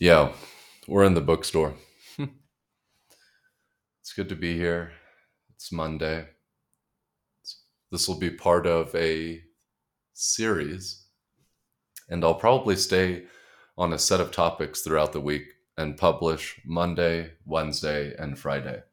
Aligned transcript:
Yo, 0.00 0.32
we're 0.86 1.02
in 1.02 1.14
the 1.14 1.20
bookstore. 1.20 1.74
it's 2.18 4.12
good 4.14 4.28
to 4.28 4.36
be 4.36 4.54
here. 4.56 4.92
It's 5.56 5.72
Monday. 5.72 6.24
This 7.90 8.06
will 8.06 8.20
be 8.20 8.30
part 8.30 8.64
of 8.64 8.94
a 8.94 9.42
series, 10.14 11.04
and 12.08 12.22
I'll 12.24 12.36
probably 12.36 12.76
stay 12.76 13.24
on 13.76 13.92
a 13.92 13.98
set 13.98 14.20
of 14.20 14.30
topics 14.30 14.82
throughout 14.82 15.12
the 15.12 15.20
week 15.20 15.48
and 15.76 15.96
publish 15.96 16.60
Monday, 16.64 17.32
Wednesday, 17.44 18.14
and 18.16 18.38
Friday. 18.38 18.84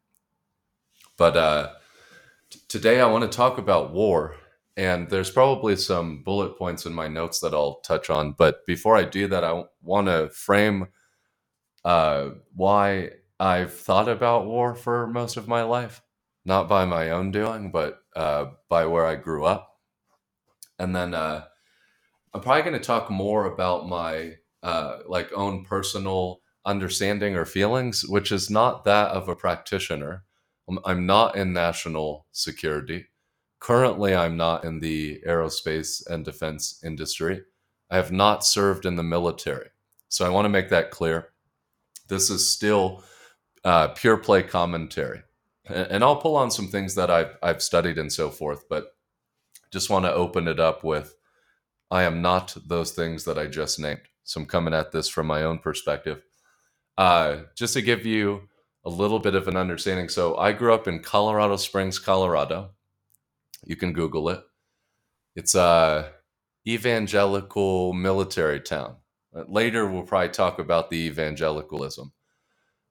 But 1.19 1.37
uh, 1.37 1.73
t- 2.49 2.61
today 2.67 2.99
I 2.99 3.05
want 3.05 3.31
to 3.31 3.37
talk 3.37 3.59
about 3.59 3.93
war, 3.93 4.37
and 4.77 5.09
there's 5.09 5.31
probably 5.31 5.75
some 5.75 6.23
bullet 6.23 6.57
points 6.57 6.85
in 6.85 6.93
my 6.93 7.07
notes 7.07 7.39
that 7.39 7.53
I'll 7.53 7.79
touch 7.81 8.09
on. 8.09 8.33
But 8.33 8.65
before 8.65 8.97
I 8.97 9.03
do 9.03 9.27
that, 9.27 9.43
I 9.43 9.63
want 9.81 10.07
to 10.07 10.29
frame 10.29 10.87
uh, 11.85 12.31
why 12.53 13.11
I've 13.39 13.73
thought 13.73 14.09
about 14.09 14.45
war 14.45 14.75
for 14.75 15.07
most 15.07 15.37
of 15.37 15.47
my 15.47 15.63
life, 15.63 16.01
not 16.43 16.67
by 16.67 16.85
my 16.85 17.11
own 17.11 17.31
doing, 17.31 17.71
but 17.71 17.99
uh, 18.15 18.45
by 18.69 18.85
where 18.85 19.05
I 19.05 19.15
grew 19.15 19.45
up. 19.45 19.79
And 20.77 20.95
then 20.95 21.13
uh, 21.13 21.45
I'm 22.33 22.41
probably 22.41 22.63
going 22.63 22.73
to 22.73 22.85
talk 22.85 23.09
more 23.09 23.45
about 23.45 23.87
my 23.87 24.33
uh, 24.61 24.99
like 25.07 25.31
own 25.33 25.63
personal 25.63 26.41
understanding 26.65 27.35
or 27.35 27.45
feelings, 27.45 28.05
which 28.05 28.31
is 28.31 28.49
not 28.49 28.83
that 28.83 29.11
of 29.11 29.29
a 29.29 29.35
practitioner. 29.35 30.23
I'm, 30.67 30.79
I'm 30.83 31.05
not 31.05 31.37
in 31.37 31.53
national 31.53 32.25
security. 32.31 33.05
Currently, 33.65 34.13
I'm 34.13 34.37
not 34.37 34.63
in 34.63 34.79
the 34.79 35.23
aerospace 35.27 36.05
and 36.05 36.23
defense 36.23 36.83
industry. 36.83 37.41
I 37.89 37.95
have 37.95 38.11
not 38.11 38.45
served 38.45 38.85
in 38.85 38.95
the 38.95 39.01
military. 39.01 39.69
So 40.07 40.23
I 40.23 40.29
want 40.29 40.45
to 40.45 40.49
make 40.49 40.69
that 40.69 40.91
clear. 40.91 41.29
This 42.07 42.29
is 42.29 42.47
still 42.47 43.03
uh, 43.63 43.87
pure 43.87 44.17
play 44.17 44.43
commentary. 44.43 45.23
And, 45.65 45.87
and 45.93 46.03
I'll 46.03 46.17
pull 46.17 46.35
on 46.35 46.51
some 46.51 46.67
things 46.67 46.93
that 46.93 47.09
I've, 47.09 47.39
I've 47.41 47.63
studied 47.63 47.97
and 47.97 48.13
so 48.13 48.29
forth, 48.29 48.69
but 48.69 48.95
just 49.71 49.89
want 49.89 50.05
to 50.05 50.13
open 50.13 50.47
it 50.47 50.59
up 50.59 50.83
with 50.83 51.15
I 51.89 52.03
am 52.03 52.21
not 52.21 52.55
those 52.67 52.91
things 52.91 53.23
that 53.23 53.39
I 53.39 53.47
just 53.47 53.79
named. 53.79 54.01
So 54.25 54.41
I'm 54.41 54.45
coming 54.45 54.75
at 54.75 54.91
this 54.91 55.09
from 55.09 55.25
my 55.25 55.41
own 55.41 55.57
perspective. 55.57 56.21
Uh, 56.99 57.37
just 57.55 57.73
to 57.73 57.81
give 57.81 58.05
you 58.05 58.43
a 58.83 58.91
little 58.91 59.17
bit 59.17 59.33
of 59.33 59.47
an 59.47 59.57
understanding. 59.57 60.07
So 60.07 60.37
I 60.37 60.51
grew 60.51 60.71
up 60.71 60.87
in 60.87 60.99
Colorado 60.99 61.55
Springs, 61.55 61.97
Colorado. 61.97 62.74
You 63.65 63.75
can 63.75 63.93
Google 63.93 64.29
it. 64.29 64.41
It's 65.35 65.55
a 65.55 66.11
evangelical 66.67 67.93
military 67.93 68.59
town. 68.61 68.97
Uh, 69.35 69.43
Later, 69.47 69.87
we'll 69.87 70.03
probably 70.03 70.29
talk 70.29 70.59
about 70.59 70.89
the 70.89 70.97
evangelicalism. 70.97 72.13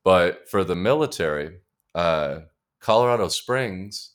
But 0.04 0.48
for 0.48 0.64
the 0.64 0.76
military, 0.76 1.60
uh, 1.94 2.40
Colorado 2.80 3.28
Springs 3.28 4.12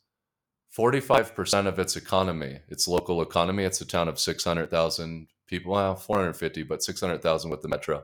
45% 0.77 1.67
of 1.67 1.79
its 1.79 1.95
economy, 1.95 2.59
its 2.69 2.87
local 2.87 3.21
economy, 3.21 3.63
it's 3.63 3.81
a 3.81 3.85
town 3.85 4.07
of 4.07 4.19
600,000 4.19 5.27
people, 5.47 5.73
well, 5.73 5.95
450, 5.95 6.63
but 6.63 6.83
600,000 6.83 7.49
with 7.49 7.61
the 7.61 7.67
metro. 7.67 8.03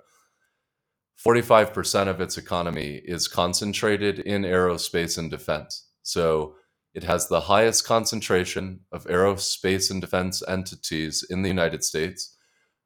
45% 1.24 2.08
of 2.08 2.20
its 2.20 2.38
economy 2.38 3.02
is 3.06 3.28
concentrated 3.28 4.20
in 4.20 4.42
aerospace 4.42 5.18
and 5.18 5.30
defense. 5.30 5.88
So 6.02 6.56
it 6.96 7.04
has 7.04 7.28
the 7.28 7.42
highest 7.42 7.86
concentration 7.86 8.80
of 8.94 9.04
aerospace 9.06 9.92
and 9.92 10.00
defense 10.00 10.42
entities 10.48 11.26
in 11.30 11.42
the 11.42 11.50
United 11.50 11.84
States. 11.84 12.38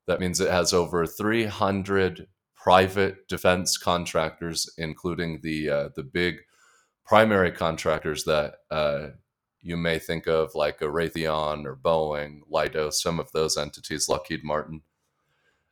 That 0.07 0.19
means 0.19 0.41
it 0.41 0.49
has 0.49 0.73
over 0.73 1.05
300 1.05 2.25
private 2.55 3.27
defense 3.27 3.77
contractors, 3.77 4.67
including 4.79 5.41
the 5.43 5.69
uh, 5.69 5.89
the 5.95 6.01
big 6.01 6.39
primary 7.05 7.51
contractors 7.51 8.23
that 8.23 8.55
uh, 8.71 9.09
you 9.61 9.77
may 9.77 9.99
think 9.99 10.25
of 10.25 10.55
like 10.55 10.81
a 10.81 10.85
Raytheon 10.85 11.65
or 11.65 11.75
Boeing, 11.75 12.39
Leidos, 12.51 12.93
some 12.93 13.19
of 13.19 13.31
those 13.31 13.57
entities, 13.57 14.09
Lockheed 14.09 14.43
Martin. 14.43 14.81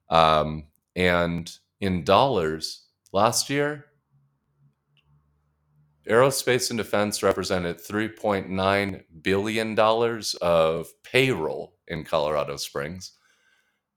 Um, 0.09 0.67
and 0.95 1.51
in 1.81 2.03
dollars, 2.03 2.85
last 3.11 3.49
year, 3.49 3.85
aerospace 6.09 6.69
and 6.69 6.77
defense 6.77 7.21
represented 7.21 7.79
$3.9 7.79 9.03
billion 9.21 9.79
of 10.41 10.87
payroll 11.03 11.75
in 11.87 12.03
Colorado 12.03 12.57
Springs 12.57 13.13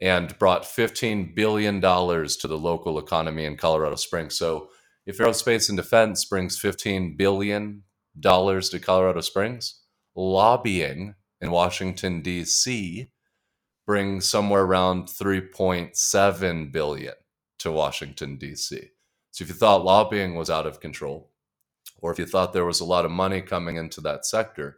and 0.01 0.39
brought 0.39 0.63
$15 0.63 1.35
billion 1.35 1.81
to 1.81 2.49
the 2.49 2.59
local 2.59 2.99
economy 2.99 3.45
in 3.45 3.57
Colorado 3.57 3.97
Springs. 3.97 4.37
So 4.37 4.71
if 5.07 5.19
aerospace 5.19 5.69
and 5.69 5.77
defense 5.77 6.25
brings 6.25 6.61
$15 6.61 7.17
billion 7.17 7.83
to 8.23 8.81
Colorado 8.83 9.21
Springs, 9.21 9.81
lobbying 10.15 11.15
in 11.41 11.51
Washington 11.51 12.23
D.C. 12.23 13.11
brings 13.87 14.27
somewhere 14.27 14.63
around 14.63 15.09
3.7 15.09 16.73
billion 16.73 17.15
to 17.59 17.73
Washington 17.73 18.37
D.C. 18.37 18.91
So 19.31 19.45
if 19.45 19.49
you 19.49 19.55
thought 19.55 19.85
lobbying 19.85 20.35
was 20.35 20.51
out 20.51 20.67
of 20.67 20.81
control, 20.81 21.30
or 22.03 22.13
if 22.13 22.19
you 22.19 22.27
thought 22.27 22.53
there 22.53 22.65
was 22.65 22.81
a 22.81 22.85
lot 22.85 23.05
of 23.05 23.11
money 23.11 23.41
coming 23.41 23.77
into 23.77 24.01
that 24.01 24.27
sector, 24.27 24.77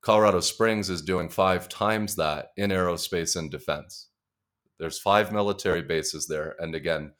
Colorado 0.00 0.40
Springs 0.40 0.90
is 0.90 1.02
doing 1.02 1.28
five 1.28 1.68
times 1.68 2.16
that 2.16 2.48
in 2.56 2.70
aerospace 2.70 3.36
and 3.36 3.50
defense. 3.50 4.10
There's 4.78 4.98
five 4.98 5.32
military 5.32 5.82
bases 5.82 6.26
there, 6.28 6.54
and 6.58 6.74
again, 6.74 7.12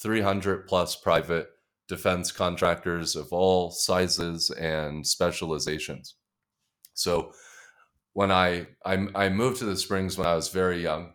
300 0.00 0.66
plus 0.66 0.96
private 0.96 1.48
defense 1.88 2.32
contractors 2.32 3.14
of 3.16 3.32
all 3.32 3.70
sizes 3.70 4.50
and 4.50 5.06
specializations. 5.06 6.14
So 6.94 7.32
when 8.14 8.30
I, 8.30 8.66
I 8.84 9.06
I 9.14 9.28
moved 9.28 9.58
to 9.58 9.64
the 9.64 9.76
Springs 9.76 10.16
when 10.16 10.26
I 10.26 10.34
was 10.34 10.48
very 10.48 10.82
young, 10.82 11.14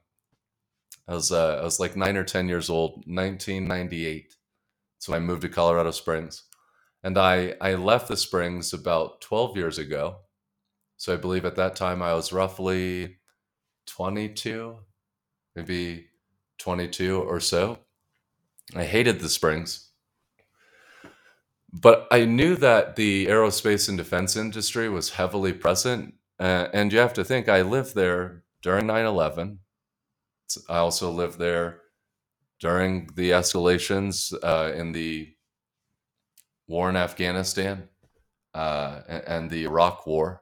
I 1.07 1.13
was 1.13 1.31
uh, 1.31 1.59
I 1.61 1.63
was 1.63 1.79
like 1.79 1.95
nine 1.95 2.17
or 2.17 2.23
ten 2.23 2.47
years 2.47 2.69
old, 2.69 3.03
1998. 3.07 4.35
So 4.99 5.13
I 5.13 5.19
moved 5.19 5.43
to 5.43 5.49
Colorado 5.49 5.91
Springs, 5.91 6.43
and 7.03 7.17
I 7.17 7.55
I 7.61 7.75
left 7.75 8.07
the 8.07 8.17
Springs 8.17 8.73
about 8.73 9.21
12 9.21 9.57
years 9.57 9.77
ago. 9.77 10.17
So 10.97 11.13
I 11.13 11.17
believe 11.17 11.45
at 11.45 11.55
that 11.55 11.75
time 11.75 12.01
I 12.01 12.13
was 12.13 12.33
roughly 12.33 13.17
22, 13.87 14.77
maybe 15.55 16.07
22 16.59 17.21
or 17.21 17.39
so. 17.39 17.79
I 18.75 18.83
hated 18.83 19.19
the 19.19 19.29
Springs, 19.29 19.91
but 21.71 22.07
I 22.11 22.25
knew 22.25 22.55
that 22.55 22.95
the 22.95 23.27
aerospace 23.27 23.87
and 23.87 23.97
defense 23.97 24.35
industry 24.35 24.89
was 24.89 25.11
heavily 25.11 25.53
present. 25.53 26.15
Uh, 26.39 26.67
and 26.73 26.91
you 26.91 26.99
have 26.99 27.13
to 27.13 27.23
think 27.23 27.49
I 27.49 27.61
lived 27.61 27.95
there 27.95 28.43
during 28.61 28.87
9 28.87 29.05
11. 29.05 29.59
I 30.69 30.77
also 30.77 31.11
lived 31.11 31.39
there 31.39 31.81
during 32.59 33.09
the 33.15 33.31
escalations 33.31 34.33
uh, 34.43 34.73
in 34.73 34.91
the 34.91 35.33
war 36.67 36.89
in 36.89 36.95
Afghanistan 36.95 37.89
uh, 38.53 39.01
a- 39.07 39.29
and 39.29 39.49
the 39.49 39.63
Iraq 39.63 40.05
War. 40.05 40.41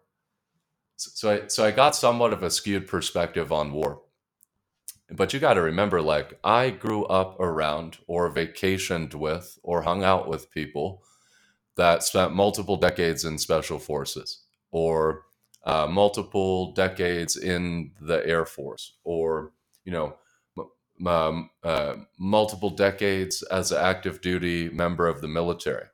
So 0.98 1.32
I, 1.32 1.48
so 1.48 1.66
I 1.66 1.72
got 1.72 1.96
somewhat 1.96 2.34
of 2.34 2.44
a 2.44 2.50
skewed 2.50 2.88
perspective 2.88 3.52
on 3.52 3.74
war. 3.74 4.02
But 5.12 5.34
you 5.34 5.40
got 5.40 5.54
to 5.54 5.62
remember, 5.62 6.02
like, 6.02 6.40
I 6.44 6.72
grew 6.72 7.06
up 7.06 7.40
around 7.40 8.00
or 8.08 8.32
vacationed 8.34 9.14
with 9.14 9.60
or 9.62 9.84
hung 9.84 10.04
out 10.04 10.28
with 10.28 10.52
people 10.52 11.04
that 11.78 12.02
spent 12.02 12.34
multiple 12.34 12.78
decades 12.78 13.24
in 13.26 13.38
special 13.38 13.78
forces 13.78 14.46
or 14.72 15.26
uh, 15.64 15.86
multiple 15.88 16.72
decades 16.74 17.36
in 17.36 17.92
the 18.02 18.26
Air 18.26 18.46
Force 18.46 18.96
or, 19.04 19.52
you 19.84 19.92
know, 19.92 20.16
um, 21.06 21.50
uh, 21.64 21.96
multiple 22.18 22.70
decades 22.70 23.44
as 23.44 23.72
an 23.72 23.84
active 23.84 24.22
duty 24.22 24.70
member 24.70 25.08
of 25.08 25.22
the 25.22 25.28
military. 25.28 25.86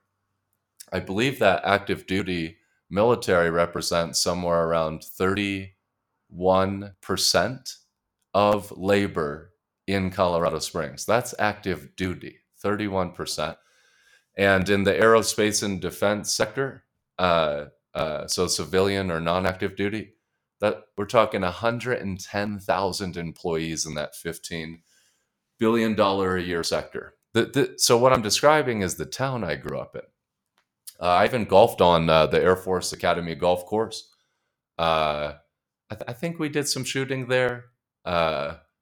I 0.92 1.00
believe 1.00 1.40
that 1.40 1.64
active 1.66 2.08
duty 2.08 2.58
military 2.90 3.50
represents 3.50 4.22
somewhere 4.22 4.68
around 4.68 5.02
31% 5.02 5.72
of 8.34 8.72
labor 8.78 9.54
in 9.88 10.12
Colorado 10.12 10.60
Springs. 10.60 11.06
That's 11.06 11.34
active 11.40 11.96
duty, 11.96 12.40
31%. 12.64 13.58
And 14.38 14.70
in 14.70 14.84
the 14.84 14.94
aerospace 14.94 15.64
and 15.64 15.82
defense 15.82 16.34
sector, 16.34 16.86
uh, 17.20 17.66
uh, 17.94 18.28
so 18.28 18.48
civilian 18.48 19.12
or 19.12 19.20
non-active 19.20 19.76
duty, 19.76 20.14
that 20.62 20.84
we're 20.98 21.06
talking 21.06 21.42
110,000 21.42 23.18
employees 23.18 23.86
in 23.86 23.96
that 23.96 24.16
15 24.16 24.84
billion 25.60 25.96
dollar 25.96 26.38
a 26.38 26.42
year 26.42 26.64
sector. 26.64 27.16
The, 27.34 27.46
the, 27.46 27.74
so 27.78 27.98
what 27.98 28.14
I'm 28.14 28.22
describing 28.22 28.82
is 28.82 28.96
the 28.96 29.06
town 29.06 29.44
I 29.44 29.56
grew 29.56 29.80
up 29.80 29.96
in. 29.96 30.02
Uh, 31.02 31.06
I 31.06 31.26
even 31.26 31.46
golfed 31.46 31.82
on 31.82 32.10
uh, 32.10 32.28
the 32.28 32.42
Air 32.42 32.56
Force 32.56 32.94
Academy 32.94 33.34
golf 33.34 33.66
course. 33.66 34.10
Uh, 34.78 35.34
I, 35.90 35.96
th- 35.96 36.06
I 36.08 36.14
think 36.14 36.38
we 36.40 36.48
did 36.48 36.68
some 36.68 36.84
shooting 36.84 37.28
there, 37.28 37.66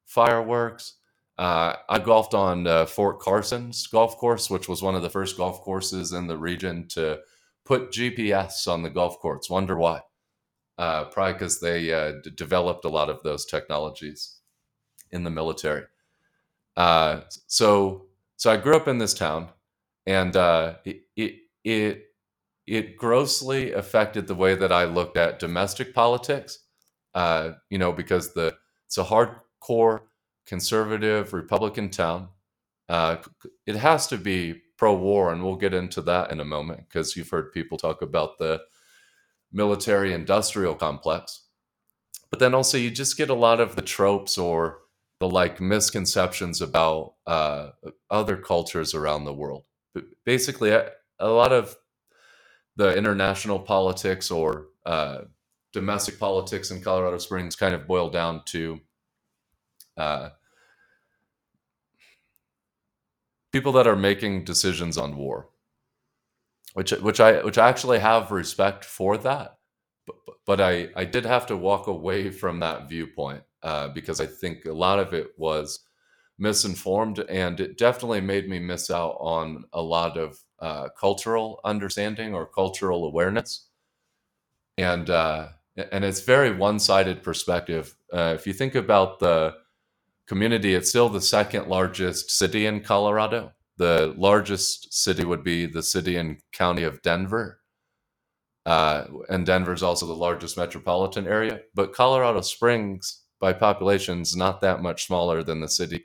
fireworks. 0.04 0.96
I 1.38 2.00
golfed 2.04 2.34
on 2.34 2.86
Fort 2.86 3.20
Carson's 3.20 3.86
golf 3.86 4.18
course, 4.18 4.50
which 4.50 4.68
was 4.68 4.82
one 4.82 4.94
of 4.94 5.02
the 5.02 5.10
first 5.10 5.36
golf 5.38 5.62
courses 5.62 6.12
in 6.12 6.26
the 6.26 6.36
region 6.36 6.86
to 6.88 7.20
put 7.64 7.92
GPS 7.92 8.68
on 8.68 8.82
the 8.82 8.90
golf 8.90 9.18
course. 9.18 9.48
Wonder 9.48 9.76
why? 9.76 10.02
Uh, 10.80 11.04
probably 11.04 11.34
because 11.34 11.60
they 11.60 11.92
uh, 11.92 12.12
d- 12.22 12.30
developed 12.34 12.84
a 12.86 12.88
lot 12.88 13.10
of 13.10 13.22
those 13.22 13.44
technologies 13.44 14.38
in 15.10 15.24
the 15.24 15.30
military. 15.30 15.84
Uh, 16.76 17.20
so, 17.46 18.06
so 18.36 18.50
I 18.50 18.56
grew 18.56 18.76
up 18.76 18.88
in 18.88 18.96
this 18.98 19.12
town, 19.12 19.48
and 20.06 20.34
it, 20.84 21.02
it 21.16 21.34
it 21.64 22.04
it 22.70 22.96
grossly 22.96 23.72
affected 23.72 24.28
the 24.28 24.34
way 24.34 24.54
that 24.54 24.70
I 24.70 24.84
looked 24.84 25.16
at 25.16 25.40
domestic 25.40 25.92
politics. 25.92 26.60
Uh, 27.14 27.54
you 27.68 27.78
know, 27.78 27.92
because 27.92 28.32
the 28.32 28.54
it's 28.86 28.96
a 28.96 29.04
hardcore 29.04 30.02
conservative 30.46 31.32
Republican 31.32 31.90
town. 31.90 32.28
Uh, 32.88 33.16
it 33.66 33.74
has 33.74 34.06
to 34.06 34.16
be 34.16 34.62
pro-war, 34.76 35.32
and 35.32 35.42
we'll 35.42 35.56
get 35.56 35.74
into 35.74 36.00
that 36.02 36.30
in 36.30 36.38
a 36.40 36.44
moment 36.44 36.88
because 36.88 37.16
you've 37.16 37.28
heard 37.28 37.52
people 37.52 37.76
talk 37.76 38.02
about 38.02 38.38
the 38.38 38.60
military-industrial 39.52 40.76
complex. 40.76 41.46
But 42.30 42.38
then 42.38 42.54
also, 42.54 42.78
you 42.78 42.90
just 42.90 43.16
get 43.16 43.30
a 43.30 43.34
lot 43.34 43.60
of 43.60 43.74
the 43.74 43.82
tropes 43.82 44.38
or 44.38 44.78
the 45.18 45.28
like 45.28 45.60
misconceptions 45.60 46.60
about 46.60 47.14
uh, 47.26 47.70
other 48.10 48.36
cultures 48.36 48.94
around 48.94 49.24
the 49.24 49.34
world. 49.34 49.64
But 49.92 50.04
basically, 50.24 50.70
a, 50.70 50.90
a 51.18 51.28
lot 51.28 51.52
of 51.52 51.76
the 52.76 52.96
international 52.96 53.58
politics 53.58 54.30
or 54.30 54.66
uh, 54.86 55.22
domestic 55.72 56.18
politics 56.18 56.70
in 56.70 56.82
Colorado 56.82 57.18
Springs 57.18 57.56
kind 57.56 57.74
of 57.74 57.86
boil 57.86 58.10
down 58.10 58.42
to 58.46 58.80
uh, 59.96 60.30
people 63.52 63.72
that 63.72 63.86
are 63.86 63.96
making 63.96 64.44
decisions 64.44 64.96
on 64.96 65.16
war, 65.16 65.48
which 66.74 66.92
which 66.92 67.20
I 67.20 67.42
which 67.44 67.58
I 67.58 67.68
actually 67.68 67.98
have 67.98 68.30
respect 68.30 68.84
for 68.84 69.16
that, 69.18 69.58
but, 70.06 70.16
but 70.46 70.60
I 70.60 70.90
I 70.96 71.04
did 71.04 71.24
have 71.24 71.46
to 71.46 71.56
walk 71.56 71.86
away 71.86 72.30
from 72.30 72.60
that 72.60 72.88
viewpoint 72.88 73.42
uh, 73.62 73.88
because 73.88 74.20
I 74.20 74.26
think 74.26 74.64
a 74.64 74.72
lot 74.72 74.98
of 74.98 75.12
it 75.12 75.28
was 75.36 75.80
misinformed 76.38 77.18
and 77.28 77.60
it 77.60 77.76
definitely 77.76 78.20
made 78.20 78.48
me 78.48 78.58
miss 78.58 78.90
out 78.90 79.16
on 79.20 79.64
a 79.74 79.82
lot 79.82 80.16
of 80.16 80.42
uh, 80.60 80.88
cultural 80.90 81.60
understanding 81.64 82.34
or 82.34 82.46
cultural 82.46 83.04
awareness 83.04 83.68
and 84.78 85.10
uh, 85.10 85.48
and 85.92 86.04
it's 86.04 86.20
very 86.20 86.54
one-sided 86.54 87.22
perspective 87.22 87.96
uh, 88.12 88.34
if 88.36 88.46
you 88.46 88.52
think 88.52 88.74
about 88.74 89.20
the 89.20 89.54
community, 90.30 90.76
it's 90.76 90.88
still 90.88 91.08
the 91.08 91.20
second 91.20 91.66
largest 91.66 92.30
city 92.30 92.66
in 92.66 92.80
Colorado. 92.80 93.52
The 93.78 94.14
largest 94.16 94.94
city 94.94 95.24
would 95.24 95.42
be 95.42 95.66
the 95.66 95.82
city 95.82 96.14
and 96.14 96.40
county 96.52 96.84
of 96.84 97.02
Denver. 97.02 97.58
Uh, 98.64 99.06
and 99.28 99.44
Denver 99.44 99.72
is 99.72 99.82
also 99.82 100.06
the 100.06 100.12
largest 100.14 100.56
metropolitan 100.56 101.26
area. 101.26 101.62
But 101.74 101.92
Colorado 101.92 102.42
Springs, 102.42 103.22
by 103.40 103.52
population, 103.52 104.20
is 104.20 104.36
not 104.36 104.60
that 104.60 104.82
much 104.82 105.08
smaller 105.08 105.42
than 105.42 105.60
the 105.60 105.68
city 105.68 106.04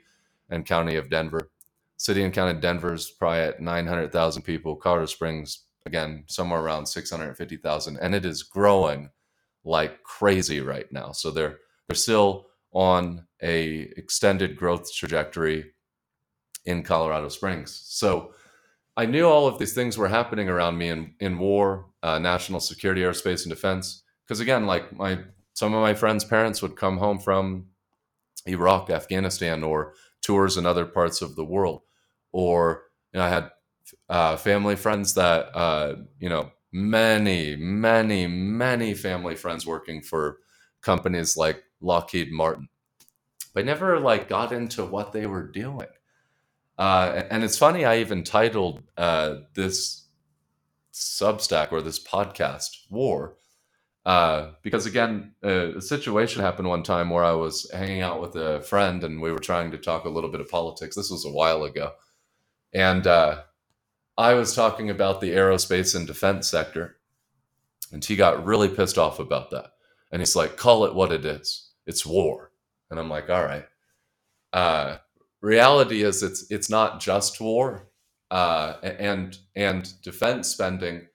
and 0.50 0.66
county 0.66 0.96
of 0.96 1.08
Denver. 1.08 1.50
City 1.96 2.22
and 2.22 2.32
county 2.32 2.52
of 2.52 2.60
Denver 2.60 2.96
probably 3.18 3.40
at 3.40 3.60
900,000 3.60 4.42
people. 4.42 4.76
Colorado 4.76 5.06
Springs, 5.06 5.64
again, 5.86 6.24
somewhere 6.26 6.60
around 6.60 6.86
650,000. 6.86 7.96
And 7.98 8.14
it 8.14 8.24
is 8.24 8.42
growing 8.42 9.10
like 9.64 10.02
crazy 10.02 10.60
right 10.60 10.90
now. 10.92 11.12
So 11.12 11.30
they're, 11.30 11.58
they're 11.88 11.96
still 11.96 12.46
on 12.72 13.26
a 13.42 13.90
extended 13.96 14.56
growth 14.56 14.92
trajectory 14.94 15.72
in 16.66 16.82
Colorado 16.82 17.28
Springs. 17.28 17.80
So 17.84 18.32
I 18.96 19.06
knew 19.06 19.26
all 19.26 19.46
of 19.46 19.58
these 19.58 19.74
things 19.74 19.96
were 19.96 20.08
happening 20.08 20.48
around 20.48 20.78
me 20.78 20.88
in, 20.88 21.14
in 21.20 21.38
war, 21.38 21.86
uh, 22.02 22.18
national 22.18 22.60
security, 22.60 23.02
aerospace, 23.02 23.44
and 23.44 23.50
defense. 23.50 24.02
Because 24.24 24.40
again, 24.40 24.66
like 24.66 24.92
my 24.96 25.18
some 25.52 25.72
of 25.72 25.80
my 25.80 25.94
friends' 25.94 26.24
parents 26.24 26.60
would 26.60 26.76
come 26.76 26.98
home 26.98 27.18
from 27.18 27.66
Iraq, 28.46 28.90
Afghanistan, 28.90 29.62
or 29.62 29.94
tours 30.26 30.56
in 30.56 30.66
other 30.66 30.84
parts 30.84 31.22
of 31.22 31.36
the 31.36 31.44
world, 31.44 31.82
or 32.32 32.82
you 33.12 33.20
know, 33.20 33.26
I 33.26 33.28
had 33.28 33.50
uh, 34.08 34.36
family 34.36 34.74
friends 34.74 35.14
that 35.14 35.56
uh, 35.56 35.94
you 36.18 36.28
know 36.28 36.50
many, 36.72 37.56
many, 37.56 38.26
many 38.26 38.92
family 38.94 39.36
friends 39.36 39.66
working 39.66 40.02
for 40.02 40.38
companies 40.82 41.36
like 41.36 41.62
Lockheed 41.80 42.32
Martin. 42.32 42.68
But 43.54 43.64
never 43.64 43.98
like 43.98 44.28
got 44.28 44.52
into 44.52 44.84
what 44.84 45.12
they 45.12 45.26
were 45.26 45.46
doing. 45.46 45.88
Uh, 46.76 47.22
and 47.30 47.42
it's 47.42 47.56
funny, 47.56 47.86
I 47.86 47.98
even 47.98 48.22
titled 48.22 48.82
uh, 48.98 49.36
this 49.54 50.08
Substack 50.92 51.72
or 51.72 51.80
this 51.80 52.02
podcast 52.02 52.68
War. 52.90 53.36
Uh, 54.06 54.52
because 54.62 54.86
again, 54.86 55.32
a 55.42 55.80
situation 55.80 56.40
happened 56.40 56.68
one 56.68 56.84
time 56.84 57.10
where 57.10 57.24
I 57.24 57.32
was 57.32 57.68
hanging 57.72 58.02
out 58.02 58.20
with 58.20 58.36
a 58.36 58.60
friend 58.62 59.02
and 59.02 59.20
we 59.20 59.32
were 59.32 59.40
trying 59.40 59.72
to 59.72 59.78
talk 59.78 60.04
a 60.04 60.08
little 60.08 60.30
bit 60.30 60.40
of 60.40 60.48
politics. 60.48 60.94
This 60.94 61.10
was 61.10 61.26
a 61.26 61.30
while 61.30 61.64
ago. 61.64 61.92
And 62.72 63.04
uh, 63.06 63.42
I 64.16 64.34
was 64.34 64.54
talking 64.54 64.90
about 64.90 65.20
the 65.20 65.30
aerospace 65.30 65.96
and 65.96 66.06
defense 66.06 66.48
sector. 66.48 66.98
And 67.92 68.04
he 68.04 68.14
got 68.14 68.46
really 68.46 68.68
pissed 68.68 68.96
off 68.96 69.18
about 69.18 69.50
that. 69.50 69.72
And 70.12 70.22
he's 70.22 70.36
like, 70.36 70.56
call 70.56 70.84
it 70.84 70.94
what 70.94 71.12
it 71.12 71.24
is 71.24 71.66
it's 71.86 72.04
war. 72.04 72.50
And 72.90 72.98
I'm 72.98 73.08
like, 73.08 73.30
all 73.30 73.44
right. 73.44 73.64
Uh, 74.52 74.98
reality 75.40 76.02
is 76.02 76.22
it's 76.22 76.50
it's 76.50 76.70
not 76.70 77.00
just 77.00 77.40
war, 77.40 77.88
uh, 78.30 78.74
and 78.82 79.36
and 79.54 79.92
defense 80.02 80.48
spending 80.48 81.06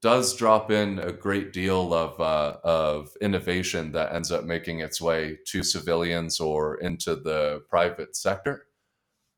does 0.00 0.36
drop 0.36 0.70
in 0.70 0.98
a 0.98 1.12
great 1.12 1.52
deal 1.52 1.94
of 1.94 2.20
uh, 2.20 2.58
of 2.64 3.10
innovation 3.20 3.92
that 3.92 4.14
ends 4.14 4.30
up 4.32 4.44
making 4.44 4.80
its 4.80 5.00
way 5.00 5.38
to 5.46 5.62
civilians 5.62 6.40
or 6.40 6.76
into 6.76 7.16
the 7.16 7.62
private 7.68 8.16
sector. 8.16 8.66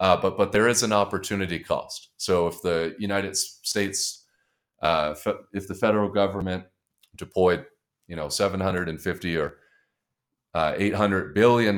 Uh, 0.01 0.17
but 0.17 0.37
but 0.37 0.53
there 0.53 0.69
is 0.69 0.83
an 0.83 0.93
opportunity 0.93 1.59
cost. 1.59 2.11
So 2.17 2.47
if 2.47 2.61
the 2.63 2.95
United 2.99 3.37
States, 3.37 4.25
uh, 4.83 5.15
fe- 5.15 5.45
if 5.53 5.69
the 5.69 5.75
federal 5.75 6.09
government 6.11 6.65
deployed, 7.17 7.67
you 8.09 8.17
know, 8.17 8.29
750 8.29 9.37
or 9.37 9.59
uh, 10.55 10.73
$800 10.75 11.35
billion 11.35 11.77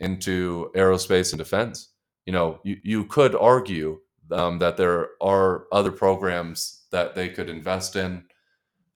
into 0.00 0.70
aerospace 0.74 1.32
and 1.32 1.38
defense, 1.38 1.92
you 2.26 2.32
know, 2.32 2.60
you, 2.64 2.76
you 2.82 3.04
could 3.04 3.34
argue 3.34 4.00
um, 4.30 4.58
that 4.58 4.76
there 4.76 5.10
are 5.20 5.66
other 5.72 5.92
programs 5.92 6.81
that 6.92 7.14
they 7.14 7.28
could 7.28 7.50
invest 7.50 7.96
in 7.96 8.24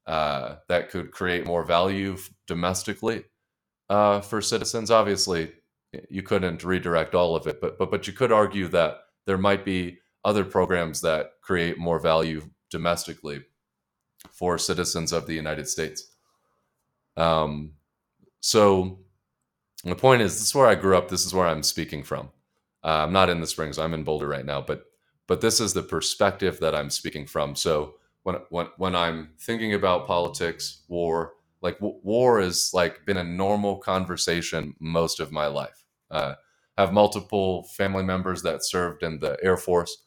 uh, 0.06 0.56
that 0.68 0.90
could 0.90 1.10
create 1.10 1.46
more 1.46 1.64
value 1.64 2.16
domestically 2.46 3.24
uh, 3.90 4.20
for 4.20 4.40
citizens. 4.40 4.90
Obviously, 4.90 5.52
you 6.08 6.22
couldn't 6.22 6.64
redirect 6.64 7.14
all 7.14 7.34
of 7.34 7.46
it, 7.46 7.60
but, 7.60 7.78
but, 7.78 7.90
but 7.90 8.06
you 8.06 8.12
could 8.12 8.32
argue 8.32 8.68
that 8.68 8.98
there 9.26 9.38
might 9.38 9.64
be 9.64 9.98
other 10.24 10.44
programs 10.44 11.00
that 11.00 11.32
create 11.42 11.78
more 11.78 11.98
value 11.98 12.42
domestically 12.70 13.42
for 14.32 14.58
citizens 14.58 15.12
of 15.12 15.26
the 15.26 15.34
United 15.34 15.68
States. 15.68 16.06
Um, 17.16 17.72
so 18.40 19.00
the 19.84 19.96
point 19.96 20.22
is, 20.22 20.34
this 20.34 20.48
is 20.48 20.54
where 20.54 20.68
I 20.68 20.74
grew 20.74 20.96
up. 20.96 21.08
This 21.08 21.26
is 21.26 21.34
where 21.34 21.46
I'm 21.46 21.62
speaking 21.62 22.02
from. 22.02 22.30
Uh, 22.84 23.04
I'm 23.04 23.12
not 23.12 23.30
in 23.30 23.40
the 23.40 23.46
Springs. 23.46 23.78
I'm 23.78 23.94
in 23.94 24.04
Boulder 24.04 24.28
right 24.28 24.44
now, 24.44 24.60
but 24.60 24.84
but 25.26 25.40
this 25.40 25.60
is 25.60 25.72
the 25.72 25.82
perspective 25.82 26.60
that 26.60 26.74
I'm 26.74 26.90
speaking 26.90 27.26
from. 27.26 27.56
So 27.56 27.94
when 28.22 28.36
when 28.50 28.68
when 28.76 28.96
I'm 28.96 29.30
thinking 29.40 29.74
about 29.74 30.06
politics, 30.06 30.82
war, 30.88 31.34
like 31.62 31.78
w- 31.78 32.00
war 32.02 32.40
is 32.40 32.70
like 32.74 33.04
been 33.06 33.16
a 33.16 33.24
normal 33.24 33.78
conversation 33.78 34.74
most 34.80 35.20
of 35.20 35.32
my 35.32 35.46
life. 35.46 35.84
Uh, 36.10 36.34
have 36.78 36.92
multiple 36.92 37.64
family 37.76 38.02
members 38.04 38.42
that 38.42 38.64
served 38.64 39.02
in 39.02 39.18
the 39.18 39.38
Air 39.42 39.56
Force. 39.56 40.04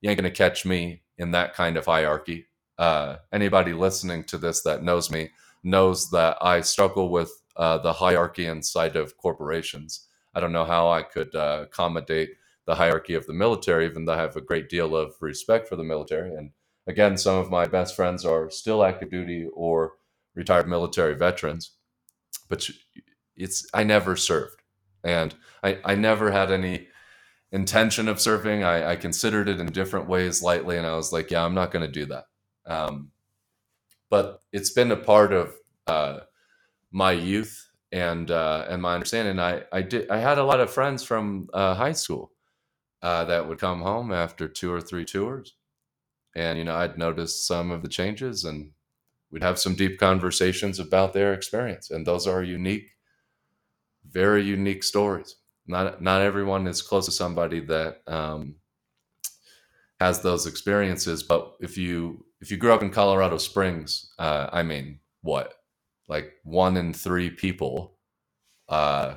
You 0.00 0.10
ain't 0.10 0.18
gonna 0.18 0.30
catch 0.30 0.64
me 0.66 1.02
in 1.18 1.30
that 1.32 1.54
kind 1.54 1.76
of 1.76 1.86
hierarchy. 1.86 2.46
Uh, 2.78 3.16
anybody 3.32 3.72
listening 3.72 4.24
to 4.24 4.38
this 4.38 4.62
that 4.62 4.82
knows 4.82 5.10
me 5.10 5.30
knows 5.62 6.10
that 6.10 6.38
I 6.40 6.62
struggle 6.62 7.10
with 7.10 7.30
uh, 7.56 7.78
the 7.78 7.92
hierarchy 7.92 8.46
inside 8.46 8.96
of 8.96 9.16
corporations. 9.18 10.06
I 10.34 10.40
don't 10.40 10.52
know 10.52 10.64
how 10.64 10.90
I 10.90 11.02
could 11.02 11.34
uh, 11.34 11.64
accommodate 11.64 12.30
the 12.66 12.74
hierarchy 12.74 13.14
of 13.14 13.26
the 13.26 13.32
military, 13.32 13.86
even 13.86 14.04
though 14.04 14.12
I 14.12 14.18
have 14.18 14.36
a 14.36 14.40
great 14.40 14.68
deal 14.68 14.94
of 14.96 15.14
respect 15.20 15.68
for 15.68 15.76
the 15.76 15.84
military. 15.84 16.34
And 16.34 16.50
again, 16.86 17.16
some 17.16 17.36
of 17.36 17.50
my 17.50 17.66
best 17.66 17.96
friends 17.96 18.24
are 18.24 18.50
still 18.50 18.84
active 18.84 19.10
duty 19.10 19.48
or 19.52 19.94
retired 20.34 20.68
military 20.68 21.14
veterans, 21.14 21.72
but 22.48 22.68
it's 23.36 23.66
I 23.74 23.84
never 23.84 24.16
served, 24.16 24.62
and 25.02 25.34
I, 25.62 25.78
I 25.84 25.94
never 25.94 26.30
had 26.30 26.50
any 26.50 26.88
intention 27.52 28.08
of 28.08 28.20
serving. 28.20 28.62
I, 28.62 28.92
I 28.92 28.96
considered 28.96 29.48
it 29.48 29.60
in 29.60 29.66
different 29.72 30.08
ways 30.08 30.42
lightly, 30.42 30.76
and 30.76 30.86
I 30.86 30.94
was 30.94 31.12
like, 31.12 31.30
yeah, 31.30 31.44
I'm 31.44 31.54
not 31.54 31.72
going 31.72 31.84
to 31.84 31.92
do 31.92 32.06
that. 32.06 32.24
Um, 32.66 33.10
but 34.10 34.40
it's 34.52 34.70
been 34.70 34.90
a 34.92 34.96
part 34.96 35.32
of 35.32 35.54
uh, 35.86 36.20
my 36.90 37.12
youth 37.12 37.68
and 37.92 38.30
uh, 38.30 38.66
and 38.68 38.82
my 38.82 38.94
understanding. 38.94 39.38
I 39.38 39.62
I 39.72 39.82
did 39.82 40.10
I 40.10 40.18
had 40.18 40.38
a 40.38 40.44
lot 40.44 40.60
of 40.60 40.70
friends 40.70 41.02
from 41.02 41.48
uh, 41.52 41.74
high 41.74 41.92
school 41.92 42.32
uh, 43.02 43.24
that 43.24 43.48
would 43.48 43.58
come 43.58 43.80
home 43.82 44.12
after 44.12 44.48
two 44.48 44.72
or 44.72 44.80
three 44.80 45.04
tours, 45.04 45.54
and 46.34 46.58
you 46.58 46.64
know 46.64 46.76
I'd 46.76 46.98
notice 46.98 47.46
some 47.46 47.70
of 47.70 47.82
the 47.82 47.88
changes, 47.88 48.44
and 48.44 48.72
we'd 49.30 49.42
have 49.42 49.58
some 49.58 49.74
deep 49.74 49.98
conversations 49.98 50.78
about 50.78 51.12
their 51.12 51.32
experience, 51.32 51.90
and 51.90 52.06
those 52.06 52.26
are 52.26 52.42
unique, 52.42 52.90
very 54.08 54.42
unique 54.44 54.82
stories. 54.82 55.36
Not 55.66 56.02
not 56.02 56.22
everyone 56.22 56.66
is 56.66 56.82
close 56.82 57.06
to 57.06 57.12
somebody 57.12 57.60
that 57.60 58.02
um, 58.06 58.56
has 60.00 60.20
those 60.20 60.46
experiences, 60.46 61.22
but 61.22 61.56
if 61.60 61.76
you 61.76 62.24
if 62.40 62.50
you 62.50 62.56
grew 62.56 62.72
up 62.72 62.82
in 62.82 62.90
Colorado 62.90 63.36
Springs, 63.36 64.12
uh, 64.18 64.48
I 64.52 64.62
mean, 64.62 65.00
what? 65.22 65.54
Like 66.08 66.32
one 66.42 66.76
in 66.76 66.92
three 66.92 67.30
people 67.30 67.98
uh, 68.68 69.16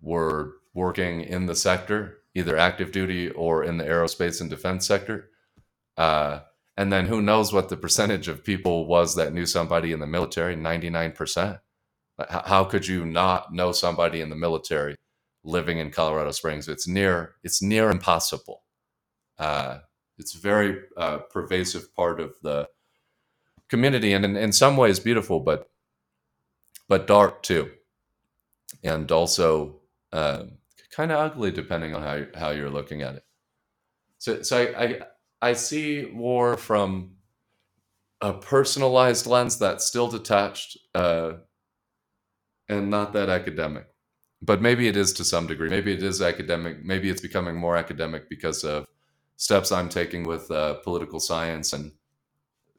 were 0.00 0.54
working 0.72 1.20
in 1.20 1.46
the 1.46 1.54
sector, 1.54 2.18
either 2.34 2.56
active 2.56 2.92
duty 2.92 3.30
or 3.30 3.64
in 3.64 3.78
the 3.78 3.84
aerospace 3.84 4.40
and 4.40 4.50
defense 4.50 4.86
sector. 4.86 5.30
Uh, 5.96 6.40
and 6.76 6.92
then 6.92 7.06
who 7.06 7.22
knows 7.22 7.52
what 7.52 7.68
the 7.68 7.76
percentage 7.76 8.26
of 8.26 8.44
people 8.44 8.86
was 8.86 9.14
that 9.14 9.32
knew 9.32 9.46
somebody 9.46 9.92
in 9.92 10.00
the 10.00 10.06
military? 10.06 10.56
99%. 10.56 11.60
How 12.28 12.64
could 12.64 12.86
you 12.86 13.04
not 13.04 13.52
know 13.52 13.72
somebody 13.72 14.20
in 14.20 14.30
the 14.30 14.36
military 14.36 14.96
living 15.44 15.78
in 15.78 15.90
Colorado 15.90 16.32
Springs? 16.32 16.68
It's 16.68 16.86
near, 16.88 17.36
it's 17.44 17.62
near 17.62 17.90
impossible. 17.90 18.62
Uh, 19.38 19.78
it's 20.18 20.34
a 20.34 20.38
very 20.38 20.80
uh, 20.96 21.18
pervasive 21.18 21.94
part 21.94 22.20
of 22.20 22.34
the 22.42 22.68
community 23.68 24.12
and 24.12 24.24
in, 24.24 24.36
in 24.36 24.52
some 24.52 24.76
ways 24.76 25.00
beautiful, 25.00 25.40
but 25.40 25.68
but 26.88 27.06
dark 27.06 27.42
too, 27.42 27.70
and 28.82 29.10
also 29.10 29.80
uh, 30.12 30.44
kind 30.94 31.12
of 31.12 31.18
ugly 31.18 31.50
depending 31.50 31.94
on 31.94 32.02
how 32.02 32.24
how 32.38 32.50
you're 32.50 32.70
looking 32.70 33.02
at 33.02 33.16
it. 33.16 33.24
So, 34.18 34.42
so 34.42 34.62
I, 34.62 34.84
I 34.84 35.00
I 35.42 35.52
see 35.52 36.06
war 36.06 36.56
from 36.56 37.16
a 38.20 38.32
personalized 38.32 39.26
lens 39.26 39.58
that's 39.58 39.84
still 39.84 40.08
detached 40.08 40.78
uh, 40.94 41.34
and 42.68 42.90
not 42.90 43.12
that 43.12 43.28
academic. 43.28 43.86
But 44.40 44.62
maybe 44.62 44.88
it 44.88 44.96
is 44.96 45.12
to 45.14 45.24
some 45.24 45.46
degree. 45.46 45.68
Maybe 45.68 45.92
it 45.92 46.02
is 46.02 46.22
academic. 46.22 46.84
Maybe 46.84 47.10
it's 47.10 47.20
becoming 47.20 47.56
more 47.56 47.76
academic 47.76 48.28
because 48.28 48.62
of 48.62 48.86
steps 49.36 49.72
I'm 49.72 49.88
taking 49.88 50.24
with 50.24 50.50
uh, 50.50 50.74
political 50.74 51.20
science 51.20 51.72
and 51.72 51.92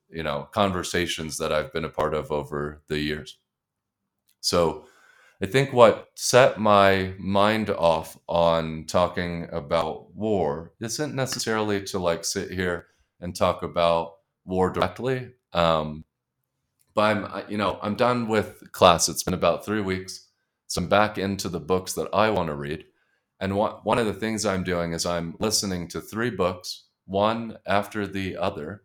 you 0.10 0.24
know 0.24 0.48
conversations 0.52 1.38
that 1.38 1.52
I've 1.52 1.74
been 1.74 1.86
a 1.86 1.90
part 1.90 2.14
of 2.14 2.32
over 2.32 2.82
the 2.88 3.00
years. 3.00 3.38
So 4.42 4.86
I 5.42 5.48
think 5.48 5.74
what 5.74 6.08
set 6.16 6.60
my 6.60 7.14
mind 7.20 7.70
off 7.70 8.18
on 8.28 8.86
talking 8.86 9.48
about 9.52 10.16
war 10.16 10.74
isn't 10.80 11.14
necessarily 11.14 11.84
to 11.84 12.00
like 12.00 12.24
sit 12.24 12.52
here 12.52 12.88
and 13.20 13.36
talk 13.36 13.62
about 13.62 14.14
war 14.46 14.70
directly. 14.70 15.32
Um, 15.52 16.06
but 16.94 17.02
I'm, 17.02 17.44
you 17.50 17.58
know, 17.58 17.80
I'm 17.82 17.96
done 17.96 18.28
with 18.30 18.72
class. 18.72 19.10
It's 19.10 19.24
been 19.24 19.34
about 19.34 19.66
three 19.66 19.82
weeks. 19.82 20.28
So 20.68 20.82
I'm 20.82 20.88
back 20.88 21.18
into 21.18 21.50
the 21.50 21.60
books 21.60 21.94
that 21.94 22.10
I 22.14 22.30
want 22.30 22.48
to 22.48 22.56
read. 22.56 22.86
And 23.42 23.58
one, 23.58 23.74
one 23.84 24.00
of 24.00 24.06
the 24.06 24.14
things 24.14 24.46
I'm 24.46 24.64
doing 24.64 24.94
is 24.94 25.06
I'm 25.06 25.36
listening 25.40 25.90
to 25.90 26.02
three 26.02 26.30
books, 26.30 26.86
one 27.06 27.58
after 27.68 28.08
the 28.08 28.38
other, 28.38 28.84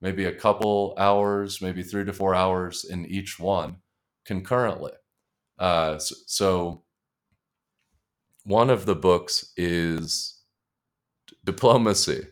maybe 0.00 0.24
a 0.24 0.32
couple 0.32 0.94
hours, 0.96 1.60
maybe 1.60 1.82
three 1.82 2.04
to 2.04 2.12
four 2.12 2.34
hours 2.34 2.84
in 2.84 3.04
each 3.06 3.40
one 3.40 3.78
concurrently. 4.24 4.92
Uh, 5.60 5.98
so, 5.98 6.14
so, 6.26 6.82
one 8.44 8.70
of 8.70 8.86
the 8.86 8.96
books 8.96 9.52
is 9.56 10.40
Diplomacy 11.44 12.26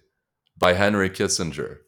by 0.57 0.73
Henry 0.73 1.11
Kissinger, 1.11 1.79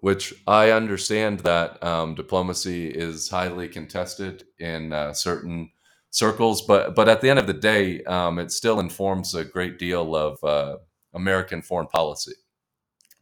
which 0.00 0.34
I 0.46 0.70
understand 0.70 1.40
that 1.40 1.82
um, 1.82 2.14
diplomacy 2.14 2.88
is 2.88 3.28
highly 3.28 3.68
contested 3.68 4.44
in 4.58 4.92
uh, 4.92 5.14
certain 5.14 5.70
circles, 6.10 6.62
but 6.62 6.94
but 6.94 7.08
at 7.08 7.20
the 7.20 7.30
end 7.30 7.38
of 7.38 7.46
the 7.46 7.54
day, 7.54 8.02
um, 8.04 8.38
it 8.38 8.52
still 8.52 8.78
informs 8.78 9.34
a 9.34 9.44
great 9.44 9.78
deal 9.78 10.14
of 10.14 10.42
uh, 10.44 10.76
American 11.14 11.62
foreign 11.62 11.88
policy. 11.88 12.32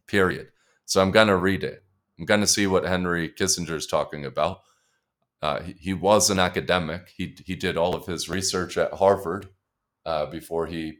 Period. 0.07 0.49
So 0.85 1.01
I'm 1.01 1.11
going 1.11 1.27
to 1.29 1.37
read 1.37 1.63
it. 1.63 1.83
I'm 2.19 2.25
going 2.25 2.41
to 2.41 2.47
see 2.47 2.67
what 2.67 2.85
Henry 2.85 3.29
Kissinger 3.29 3.75
is 3.75 3.87
talking 3.87 4.25
about. 4.25 4.61
Uh, 5.43 5.61
he, 5.61 5.73
he, 5.77 5.93
was 5.93 6.29
an 6.29 6.39
academic. 6.39 7.11
He, 7.17 7.35
he 7.45 7.57
did 7.57 7.75
all 7.75 7.93
of 7.95 8.05
his 8.05 8.29
research 8.29 8.77
at 8.77 8.93
Harvard 8.93 9.49
uh, 10.05 10.25
before 10.27 10.67
he 10.67 10.99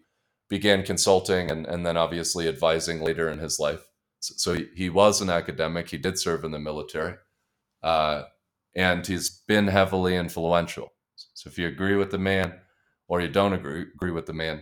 began 0.49 0.83
consulting 0.83 1.49
and, 1.49 1.65
and 1.65 1.85
then 1.85 1.95
obviously 1.95 2.49
advising 2.49 2.99
later 2.99 3.29
in 3.29 3.39
his 3.39 3.57
life. 3.57 3.87
So, 4.19 4.33
so 4.35 4.53
he, 4.53 4.67
he, 4.75 4.89
was 4.89 5.21
an 5.21 5.29
academic. 5.29 5.89
He 5.89 5.97
did 5.97 6.19
serve 6.19 6.43
in 6.43 6.51
the 6.51 6.59
military. 6.59 7.15
Uh, 7.81 8.23
and 8.75 9.07
he's 9.07 9.29
been 9.47 9.67
heavily 9.67 10.17
influential. 10.17 10.91
So 11.15 11.49
if 11.49 11.57
you 11.57 11.69
agree 11.69 11.95
with 11.95 12.11
the 12.11 12.17
man 12.17 12.53
or 13.07 13.21
you 13.21 13.29
don't 13.29 13.53
agree, 13.53 13.85
agree 13.95 14.11
with 14.11 14.25
the 14.25 14.33
man, 14.33 14.61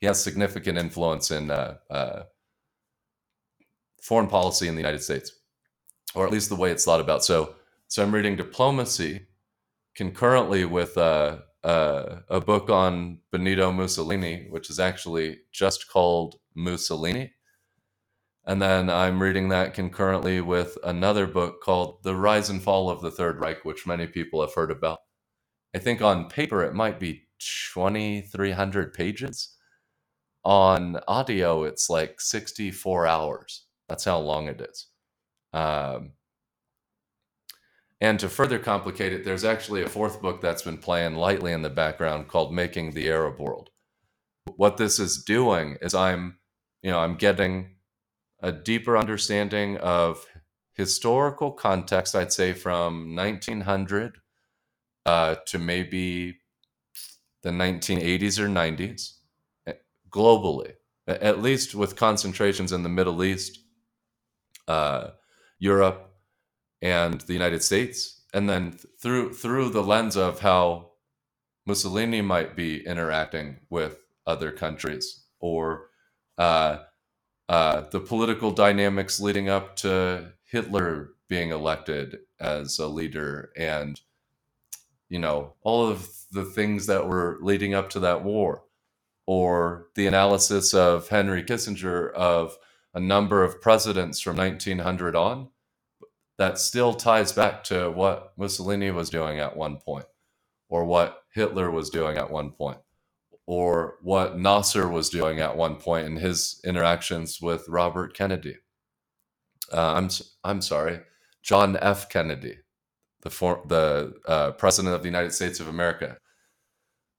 he 0.00 0.06
has 0.06 0.20
significant 0.20 0.76
influence 0.76 1.30
in 1.30 1.52
uh, 1.52 1.76
uh, 1.88 2.22
foreign 4.02 4.26
policy 4.26 4.66
in 4.66 4.74
the 4.74 4.80
United 4.80 5.04
States, 5.04 5.30
or 6.16 6.26
at 6.26 6.32
least 6.32 6.48
the 6.48 6.56
way 6.56 6.72
it's 6.72 6.84
thought 6.84 7.00
about. 7.00 7.22
So 7.24 7.54
so 7.92 8.02
I'm 8.02 8.14
reading 8.14 8.36
Diplomacy 8.36 9.26
concurrently 9.94 10.64
with 10.64 10.96
uh, 10.96 11.40
uh, 11.62 12.20
a 12.30 12.40
book 12.40 12.70
on 12.70 13.18
Benito 13.30 13.70
Mussolini, 13.70 14.46
which 14.48 14.70
is 14.70 14.80
actually 14.80 15.40
just 15.52 15.90
called 15.90 16.36
Mussolini. 16.54 17.34
And 18.46 18.62
then 18.62 18.88
I'm 18.88 19.20
reading 19.20 19.50
that 19.50 19.74
concurrently 19.74 20.40
with 20.40 20.78
another 20.82 21.26
book 21.26 21.60
called 21.62 21.98
The 22.02 22.16
Rise 22.16 22.48
and 22.48 22.62
Fall 22.62 22.88
of 22.88 23.02
the 23.02 23.10
Third 23.10 23.38
Reich, 23.38 23.62
which 23.62 23.86
many 23.86 24.06
people 24.06 24.40
have 24.40 24.54
heard 24.54 24.70
about. 24.70 25.00
I 25.74 25.78
think 25.78 26.00
on 26.00 26.30
paper 26.30 26.62
it 26.62 26.72
might 26.72 26.98
be 26.98 27.28
2,300 27.74 28.94
pages. 28.94 29.54
On 30.46 30.98
audio, 31.06 31.64
it's 31.64 31.90
like 31.90 32.22
64 32.22 33.06
hours. 33.06 33.66
That's 33.86 34.06
how 34.06 34.18
long 34.18 34.48
it 34.48 34.62
is. 34.62 34.86
Um, 35.52 36.12
and 38.02 38.18
to 38.18 38.28
further 38.28 38.58
complicate 38.58 39.12
it, 39.12 39.24
there's 39.24 39.44
actually 39.44 39.84
a 39.84 39.88
fourth 39.88 40.20
book 40.20 40.40
that's 40.40 40.62
been 40.62 40.76
playing 40.76 41.14
lightly 41.14 41.52
in 41.52 41.62
the 41.62 41.70
background 41.70 42.26
called 42.26 42.52
Making 42.52 42.90
the 42.90 43.08
Arab 43.08 43.38
World. 43.38 43.70
What 44.56 44.76
this 44.76 44.98
is 44.98 45.22
doing 45.22 45.76
is 45.80 45.94
I'm, 45.94 46.38
you 46.82 46.90
know, 46.90 46.98
I'm 46.98 47.14
getting 47.14 47.76
a 48.40 48.50
deeper 48.50 48.98
understanding 48.98 49.76
of 49.76 50.26
historical 50.74 51.52
context, 51.52 52.16
I'd 52.16 52.32
say 52.32 52.52
from 52.52 53.14
1900 53.14 54.18
uh, 55.06 55.36
to 55.46 55.58
maybe 55.60 56.38
the 57.44 57.50
1980s 57.50 58.40
or 58.40 58.48
90s 58.48 59.12
eh, 59.68 59.74
globally, 60.10 60.72
at 61.06 61.40
least 61.40 61.76
with 61.76 61.94
concentrations 61.94 62.72
in 62.72 62.82
the 62.82 62.88
Middle 62.88 63.22
East, 63.22 63.60
uh, 64.66 65.10
Europe, 65.60 66.11
and 66.82 67.20
the 67.22 67.32
United 67.32 67.62
States, 67.62 68.22
and 68.34 68.48
then 68.48 68.72
through 69.00 69.32
through 69.32 69.70
the 69.70 69.82
lens 69.82 70.16
of 70.16 70.40
how 70.40 70.90
Mussolini 71.64 72.20
might 72.20 72.56
be 72.56 72.84
interacting 72.84 73.60
with 73.70 73.98
other 74.26 74.50
countries, 74.50 75.24
or 75.40 75.86
uh, 76.36 76.78
uh, 77.48 77.82
the 77.90 78.00
political 78.00 78.50
dynamics 78.50 79.20
leading 79.20 79.48
up 79.48 79.76
to 79.76 80.32
Hitler 80.50 81.10
being 81.28 81.50
elected 81.50 82.18
as 82.40 82.78
a 82.78 82.88
leader, 82.88 83.52
and 83.56 84.00
you 85.08 85.20
know 85.20 85.54
all 85.62 85.86
of 85.86 86.08
the 86.32 86.44
things 86.44 86.86
that 86.86 87.06
were 87.06 87.38
leading 87.42 87.74
up 87.74 87.90
to 87.90 88.00
that 88.00 88.24
war, 88.24 88.64
or 89.26 89.86
the 89.94 90.08
analysis 90.08 90.74
of 90.74 91.08
Henry 91.08 91.44
Kissinger 91.44 92.12
of 92.12 92.56
a 92.94 93.00
number 93.00 93.44
of 93.44 93.60
presidents 93.60 94.20
from 94.20 94.36
1900 94.36 95.16
on 95.16 95.48
that 96.42 96.58
still 96.58 96.92
ties 96.92 97.30
back 97.30 97.62
to 97.62 97.88
what 97.88 98.32
Mussolini 98.36 98.90
was 98.90 99.10
doing 99.10 99.38
at 99.38 99.56
one 99.56 99.76
point, 99.76 100.06
or 100.68 100.84
what 100.84 101.22
Hitler 101.32 101.70
was 101.70 101.88
doing 101.88 102.16
at 102.16 102.32
one 102.32 102.50
point, 102.50 102.78
or 103.46 103.98
what 104.02 104.36
Nasser 104.36 104.88
was 104.88 105.08
doing 105.08 105.38
at 105.38 105.56
one 105.56 105.76
point 105.76 106.04
in 106.04 106.16
his 106.16 106.60
interactions 106.64 107.40
with 107.40 107.68
Robert 107.68 108.16
Kennedy. 108.16 108.56
Uh, 109.72 109.92
I'm 109.92 110.08
I'm 110.42 110.60
sorry, 110.60 111.02
John 111.44 111.78
F. 111.80 112.08
Kennedy, 112.08 112.58
the 113.20 113.30
for, 113.30 113.62
the 113.68 114.12
uh, 114.26 114.50
president 114.50 114.96
of 114.96 115.02
the 115.02 115.08
United 115.08 115.32
States 115.32 115.60
of 115.60 115.68
America, 115.68 116.18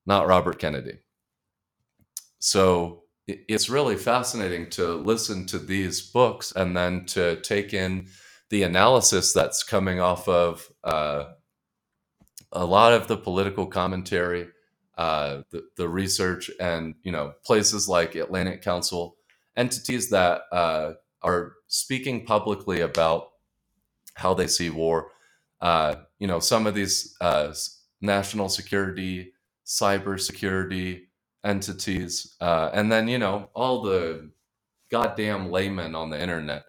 not 0.06 0.28
Robert 0.28 0.60
Kennedy. 0.60 1.00
So 2.40 3.04
it's 3.26 3.70
really 3.70 3.96
fascinating 3.96 4.70
to 4.72 4.96
listen 4.96 5.46
to 5.46 5.60
these 5.60 6.02
books 6.02 6.52
and 6.52 6.76
then 6.76 7.06
to 7.06 7.40
take 7.40 7.74
in 7.74 8.10
the 8.54 8.62
analysis 8.62 9.34
that's 9.34 9.64
coming 9.64 10.00
off 10.00 10.28
of 10.28 10.72
uh, 10.84 11.24
a 12.52 12.64
lot 12.64 12.94
of 12.94 13.08
the 13.08 13.18
political 13.18 13.66
commentary, 13.66 14.48
uh, 14.96 15.42
the, 15.50 15.64
the 15.76 15.90
research, 15.90 16.52
and 16.60 16.94
you 17.02 17.12
know 17.12 17.34
places 17.44 17.90
like 17.90 18.14
Atlantic 18.14 18.62
Council, 18.62 19.16
entities 19.58 20.12
that 20.12 20.44
uh, 20.52 20.94
are 21.24 21.54
speaking 21.66 22.28
publicly 22.28 22.82
about 22.82 23.32
how 24.14 24.36
they 24.36 24.46
see 24.46 24.70
war. 24.70 25.10
Uh, 25.60 25.96
you 26.20 26.28
know, 26.28 26.40
some 26.40 26.68
of 26.68 26.76
these 26.76 27.16
uh, 27.22 27.52
national 28.02 28.50
security, 28.50 29.34
cybersecurity 29.66 31.06
entities, 31.44 32.36
uh, 32.40 32.70
and 32.72 32.92
then 32.92 33.08
you 33.08 33.18
know 33.18 33.50
all 33.56 33.82
the 33.82 34.30
goddamn 34.92 35.50
laymen 35.50 35.96
on 35.96 36.12
the 36.12 36.22
internet 36.22 36.66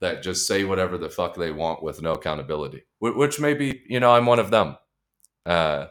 that 0.00 0.22
just 0.22 0.46
say 0.46 0.64
whatever 0.64 0.98
the 0.98 1.10
fuck 1.10 1.36
they 1.36 1.52
want 1.52 1.82
with 1.82 2.02
no 2.02 2.12
accountability. 2.12 2.82
Which 3.00 3.40
maybe 3.40 3.82
you 3.86 4.00
know 4.00 4.12
I'm 4.12 4.26
one 4.26 4.38
of 4.38 4.50
them. 4.50 4.76
Uh, 5.46 5.86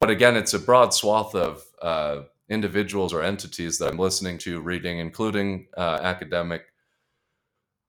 but 0.00 0.10
again, 0.10 0.36
it's 0.36 0.54
a 0.54 0.58
broad 0.58 0.92
swath 0.92 1.34
of 1.34 1.64
uh, 1.80 2.22
individuals 2.48 3.12
or 3.12 3.22
entities 3.22 3.78
that 3.78 3.90
I'm 3.90 3.98
listening 3.98 4.38
to, 4.38 4.60
reading, 4.60 4.98
including 4.98 5.68
uh, 5.76 6.00
academic 6.02 6.62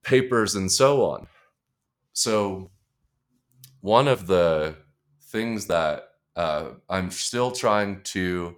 papers 0.03 0.55
and 0.55 0.71
so 0.71 1.03
on. 1.05 1.27
So, 2.13 2.71
one 3.81 4.07
of 4.07 4.27
the 4.27 4.75
things 5.23 5.67
that 5.67 6.09
uh, 6.35 6.69
I'm 6.89 7.11
still 7.11 7.51
trying 7.51 8.01
to 8.03 8.57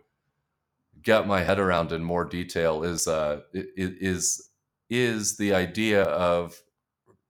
get 1.02 1.28
my 1.28 1.42
head 1.42 1.60
around 1.60 1.92
in 1.92 2.04
more 2.04 2.26
detail 2.26 2.84
is 2.84 3.08
uh, 3.08 3.42
is 3.54 4.49
is 4.90 5.38
the 5.38 5.54
idea 5.54 6.04
of 6.04 6.60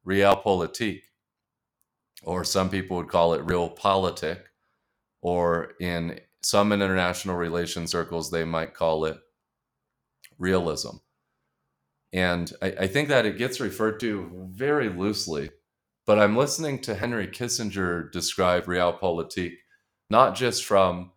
realpolitik, 0.06 1.01
or 2.24 2.44
some 2.44 2.70
people 2.70 2.98
would 2.98 3.10
call 3.10 3.34
it 3.34 3.44
real 3.44 3.70
realpolitik, 3.70 4.39
or 5.22 5.74
in 5.80 6.20
some 6.42 6.72
international 6.72 7.36
relations 7.36 7.92
circles 7.92 8.32
they 8.32 8.44
might 8.46 8.74
call 8.74 9.06
it 9.06 9.18
realism. 10.38 10.98
And 12.13 12.51
I, 12.62 12.68
I 12.82 12.88
think 12.88 13.10
that 13.10 13.25
it 13.25 13.38
gets 13.38 13.60
referred 13.60 14.00
to 14.00 14.50
very 14.51 14.89
loosely, 14.89 15.51
but 16.08 16.18
I'm 16.18 16.38
listening 16.38 16.80
to 16.80 16.96
Henry 16.96 17.28
Kissinger 17.28 18.12
describe 18.12 18.66
realpolitik 18.66 19.54
not 20.10 20.36
just 20.36 20.66
from 20.66 21.12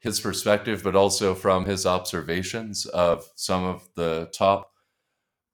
his 0.00 0.20
perspective, 0.20 0.82
but 0.82 0.96
also 0.96 1.34
from 1.34 1.64
his 1.64 1.84
observations 1.84 2.86
of 2.86 3.28
some 3.34 3.64
of 3.64 3.88
the 3.94 4.30
top 4.32 4.70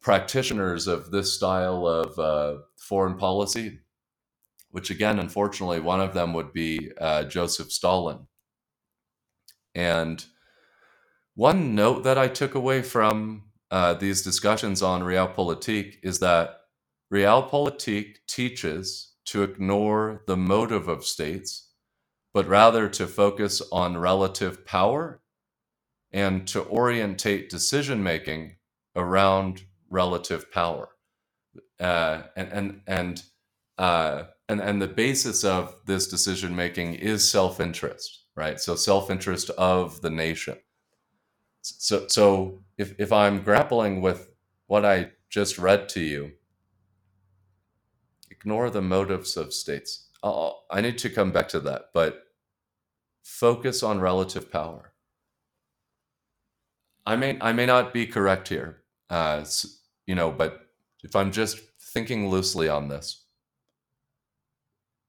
practitioners 0.04 0.86
of 0.86 1.10
this 1.10 1.32
style 1.32 1.86
of 1.86 2.18
uh, 2.18 2.60
foreign 2.76 3.16
policy, 3.16 3.80
which 4.70 4.90
again, 4.90 5.18
unfortunately, 5.18 5.80
one 5.80 6.00
of 6.00 6.12
them 6.12 6.34
would 6.34 6.52
be 6.52 6.92
uh, 7.00 7.24
Joseph 7.24 7.72
Stalin. 7.72 8.26
And 9.74 10.22
one 11.34 11.74
note 11.74 12.04
that 12.04 12.18
I 12.18 12.28
took 12.28 12.54
away 12.54 12.82
from 12.82 13.44
uh, 13.70 13.94
these 13.94 14.20
discussions 14.20 14.82
on 14.82 15.00
realpolitik 15.00 15.96
is 16.02 16.18
that 16.18 16.58
realpolitik 17.12 18.16
teaches 18.28 19.14
to 19.24 19.42
ignore 19.42 20.22
the 20.26 20.36
motive 20.36 20.86
of 20.86 21.06
states, 21.06 21.70
but 22.34 22.46
rather 22.46 22.90
to 22.90 23.06
focus 23.06 23.62
on 23.72 23.96
relative 23.96 24.66
power 24.66 25.22
and 26.12 26.46
to 26.48 26.62
orientate 26.62 27.48
decision 27.48 28.02
making 28.02 28.56
around 28.94 29.62
relative 29.94 30.50
power. 30.52 30.88
Uh, 31.80 32.22
and 32.36 32.48
and 32.52 32.80
and 32.86 33.22
uh, 33.78 34.24
and 34.48 34.60
and 34.60 34.82
the 34.82 34.88
basis 34.88 35.44
of 35.44 35.76
this 35.86 36.06
decision 36.08 36.54
making 36.54 36.94
is 36.94 37.30
self 37.30 37.60
interest, 37.60 38.24
right? 38.36 38.60
So 38.60 38.74
self 38.74 39.10
interest 39.10 39.50
of 39.50 40.00
the 40.02 40.10
nation. 40.10 40.58
So 41.62 42.06
so 42.08 42.64
if 42.76 42.94
if 42.98 43.12
I'm 43.12 43.42
grappling 43.42 44.02
with 44.02 44.30
what 44.66 44.84
I 44.84 45.12
just 45.30 45.58
read 45.58 45.88
to 45.90 46.00
you, 46.00 46.32
ignore 48.30 48.70
the 48.70 48.82
motives 48.82 49.36
of 49.36 49.54
states. 49.54 50.08
I'll, 50.22 50.64
I 50.70 50.80
need 50.80 50.98
to 50.98 51.10
come 51.10 51.32
back 51.32 51.48
to 51.48 51.60
that, 51.60 51.90
but 51.92 52.24
focus 53.22 53.82
on 53.82 54.00
relative 54.00 54.50
power. 54.50 54.92
I 57.06 57.16
may 57.16 57.38
I 57.40 57.52
may 57.52 57.66
not 57.66 57.92
be 57.92 58.06
correct 58.06 58.48
here, 58.48 58.82
uh, 59.10 59.44
you 60.06 60.14
know, 60.14 60.30
but 60.30 60.60
if 61.02 61.14
I'm 61.16 61.32
just 61.32 61.60
thinking 61.92 62.28
loosely 62.28 62.68
on 62.68 62.88
this, 62.88 63.24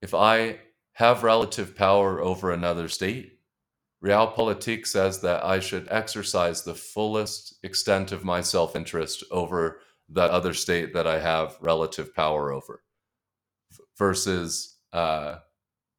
if 0.01 0.13
I 0.13 0.59
have 0.93 1.23
relative 1.23 1.75
power 1.75 2.21
over 2.21 2.51
another 2.51 2.87
state, 2.87 3.39
realpolitik 4.03 4.85
says 4.85 5.21
that 5.21 5.43
I 5.43 5.59
should 5.59 5.87
exercise 5.89 6.63
the 6.63 6.75
fullest 6.75 7.55
extent 7.63 8.11
of 8.11 8.23
my 8.23 8.41
self 8.41 8.75
interest 8.75 9.23
over 9.31 9.79
that 10.09 10.29
other 10.29 10.53
state 10.53 10.93
that 10.93 11.07
I 11.07 11.19
have 11.19 11.57
relative 11.59 12.13
power 12.13 12.51
over 12.51 12.83
versus 13.97 14.77
uh, 14.93 15.37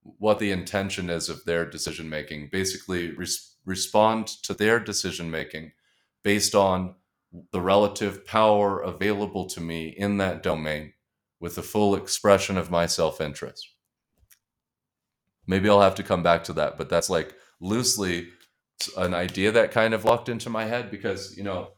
what 0.03 0.39
the 0.39 0.53
intention 0.53 1.11
is 1.11 1.29
of 1.29 1.45
their 1.45 1.69
decision 1.69 2.09
making. 2.09 2.49
Basically, 2.53 3.11
res- 3.11 3.57
respond 3.65 4.29
to 4.45 4.55
their 4.55 4.79
decision 4.79 5.31
making 5.31 5.73
based 6.23 6.55
on 6.55 6.95
the 7.53 7.61
relative 7.61 8.27
power 8.27 8.81
available 8.81 9.47
to 9.47 9.61
me 9.61 9.89
in 9.89 10.19
that 10.19 10.43
domain 10.43 10.93
with 11.41 11.55
the 11.55 11.63
full 11.63 11.95
expression 11.95 12.57
of 12.57 12.71
my 12.71 12.87
self 12.87 13.21
interest. 13.21 13.75
Maybe 15.47 15.69
I'll 15.69 15.81
have 15.81 15.95
to 15.97 16.03
come 16.03 16.23
back 16.23 16.45
to 16.45 16.53
that, 16.55 16.77
but 16.77 16.89
that's 16.89 17.11
like 17.11 17.35
loosely 17.61 18.29
an 18.97 19.15
idea 19.15 19.53
that 19.53 19.71
kind 19.71 19.95
of 19.95 20.05
locked 20.05 20.29
into 20.29 20.51
my 20.51 20.65
head 20.65 20.91
because, 20.91 21.37
you 21.37 21.45
know, 21.45 21.69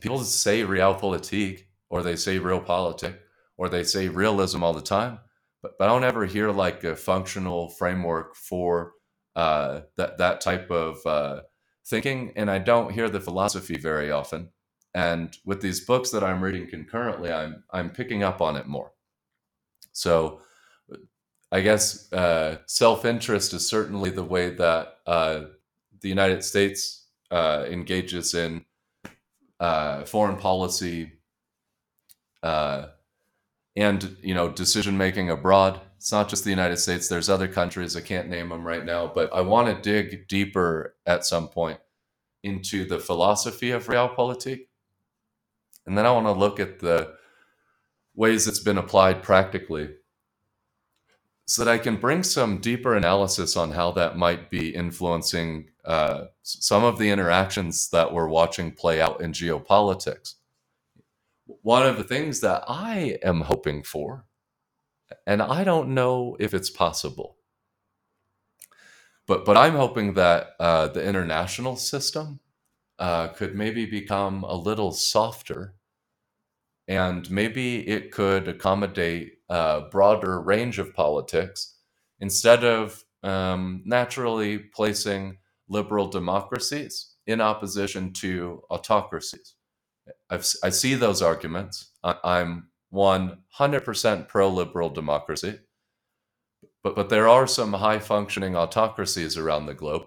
people 0.00 0.18
say 0.24 0.62
realpolitik 0.62 1.64
or 1.90 2.02
they 2.02 2.16
say 2.16 2.38
realpolitik 2.38 3.16
or 3.56 3.68
they 3.68 3.84
say 3.84 4.08
realism 4.08 4.64
all 4.64 4.72
the 4.72 4.80
time, 4.80 5.18
but, 5.62 5.72
but 5.78 5.84
I 5.84 5.88
don't 5.88 6.04
ever 6.04 6.24
hear 6.24 6.50
like 6.50 6.82
a 6.84 6.96
functional 6.96 7.68
framework 7.70 8.34
for 8.34 8.92
uh, 9.36 9.82
that, 9.96 10.18
that 10.18 10.40
type 10.40 10.70
of 10.70 11.04
uh, 11.04 11.42
thinking, 11.90 12.32
and 12.36 12.50
I 12.50 12.58
don't 12.58 12.92
hear 12.92 13.10
the 13.10 13.20
philosophy 13.20 13.76
very 13.76 14.10
often. 14.10 14.50
And 14.94 15.36
with 15.44 15.60
these 15.60 15.80
books 15.84 16.10
that 16.10 16.24
I'm 16.24 16.42
reading 16.42 16.68
concurrently, 16.68 17.32
I'm 17.32 17.64
I'm 17.72 17.90
picking 17.90 18.22
up 18.22 18.40
on 18.40 18.56
it 18.56 18.66
more. 18.66 18.92
So, 19.92 20.40
I 21.52 21.60
guess 21.60 22.12
uh, 22.12 22.58
self 22.66 23.04
interest 23.04 23.52
is 23.52 23.68
certainly 23.68 24.10
the 24.10 24.24
way 24.24 24.50
that 24.50 24.98
uh, 25.06 25.42
the 26.00 26.08
United 26.08 26.42
States 26.42 27.06
uh, 27.30 27.66
engages 27.68 28.34
in 28.34 28.64
uh, 29.60 30.04
foreign 30.04 30.36
policy 30.36 31.12
uh, 32.42 32.86
and 33.76 34.16
you 34.22 34.34
know 34.34 34.48
decision 34.48 34.96
making 34.96 35.30
abroad 35.30 35.80
it's 36.00 36.12
not 36.12 36.30
just 36.30 36.44
the 36.44 36.50
United 36.50 36.78
States. 36.78 37.08
There's 37.08 37.28
other 37.28 37.46
countries. 37.46 37.94
I 37.94 38.00
can't 38.00 38.30
name 38.30 38.48
them 38.48 38.66
right 38.66 38.86
now, 38.86 39.06
but 39.06 39.30
I 39.34 39.42
want 39.42 39.68
to 39.68 39.82
dig 39.82 40.28
deeper 40.28 40.96
at 41.04 41.26
some 41.26 41.46
point 41.46 41.78
into 42.42 42.86
the 42.86 42.98
philosophy 42.98 43.70
of 43.72 43.86
realpolitik. 43.86 44.68
And 45.84 45.98
then 45.98 46.06
I 46.06 46.12
want 46.12 46.24
to 46.24 46.32
look 46.32 46.58
at 46.58 46.78
the 46.78 47.16
ways 48.14 48.48
it's 48.48 48.60
been 48.60 48.78
applied 48.78 49.22
practically 49.22 49.90
so 51.44 51.62
that 51.62 51.70
I 51.70 51.76
can 51.76 51.96
bring 51.96 52.22
some 52.22 52.62
deeper 52.62 52.96
analysis 52.96 53.54
on 53.54 53.70
how 53.72 53.90
that 53.90 54.16
might 54.16 54.48
be 54.48 54.74
influencing 54.74 55.68
uh, 55.84 56.28
some 56.42 56.82
of 56.82 56.96
the 56.96 57.10
interactions 57.10 57.90
that 57.90 58.10
we're 58.10 58.28
watching 58.28 58.72
play 58.72 59.02
out 59.02 59.20
in 59.20 59.32
geopolitics. 59.32 60.36
One 61.44 61.86
of 61.86 61.98
the 61.98 62.04
things 62.04 62.40
that 62.40 62.64
I 62.66 63.18
am 63.22 63.42
hoping 63.42 63.82
for 63.82 64.24
and 65.26 65.42
I 65.42 65.64
don't 65.64 65.94
know 65.94 66.36
if 66.40 66.54
it's 66.54 66.70
possible. 66.70 67.36
But 69.26 69.44
but 69.44 69.56
I'm 69.56 69.74
hoping 69.74 70.14
that 70.14 70.50
uh, 70.58 70.88
the 70.88 71.04
international 71.04 71.76
system 71.76 72.40
uh, 72.98 73.28
could 73.28 73.54
maybe 73.54 73.86
become 73.86 74.44
a 74.44 74.54
little 74.54 74.92
softer, 74.92 75.74
and 76.88 77.30
maybe 77.30 77.86
it 77.88 78.10
could 78.10 78.48
accommodate 78.48 79.34
a 79.48 79.82
broader 79.90 80.40
range 80.40 80.78
of 80.78 80.94
politics 80.94 81.76
instead 82.20 82.64
of 82.64 83.04
um, 83.22 83.82
naturally 83.84 84.58
placing 84.58 85.38
liberal 85.68 86.08
democracies 86.08 87.14
in 87.26 87.40
opposition 87.40 88.12
to 88.12 88.62
autocracies. 88.70 89.54
I've, 90.28 90.46
I 90.64 90.70
see 90.70 90.94
those 90.94 91.22
arguments. 91.22 91.92
I, 92.02 92.44
I'm 92.92 93.38
100% 93.58 94.28
pro 94.28 94.48
liberal 94.48 94.90
democracy. 94.90 95.58
But, 96.82 96.96
but 96.96 97.08
there 97.08 97.28
are 97.28 97.46
some 97.46 97.72
high 97.74 97.98
functioning 97.98 98.56
autocracies 98.56 99.36
around 99.36 99.66
the 99.66 99.74
globe. 99.74 100.06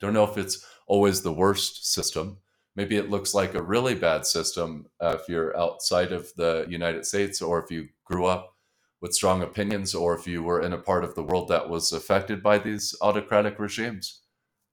Don't 0.00 0.14
know 0.14 0.24
if 0.24 0.38
it's 0.38 0.64
always 0.86 1.22
the 1.22 1.32
worst 1.32 1.92
system. 1.92 2.38
Maybe 2.74 2.96
it 2.96 3.10
looks 3.10 3.34
like 3.34 3.54
a 3.54 3.62
really 3.62 3.94
bad 3.94 4.24
system 4.26 4.86
uh, 5.00 5.16
if 5.20 5.28
you're 5.28 5.56
outside 5.58 6.12
of 6.12 6.32
the 6.36 6.66
United 6.68 7.04
States 7.04 7.42
or 7.42 7.62
if 7.62 7.70
you 7.70 7.88
grew 8.04 8.24
up 8.26 8.56
with 9.00 9.12
strong 9.12 9.42
opinions 9.42 9.94
or 9.94 10.14
if 10.16 10.26
you 10.26 10.42
were 10.42 10.62
in 10.62 10.72
a 10.72 10.78
part 10.78 11.04
of 11.04 11.14
the 11.14 11.22
world 11.22 11.48
that 11.48 11.68
was 11.68 11.92
affected 11.92 12.42
by 12.42 12.58
these 12.58 12.94
autocratic 13.02 13.58
regimes. 13.58 14.20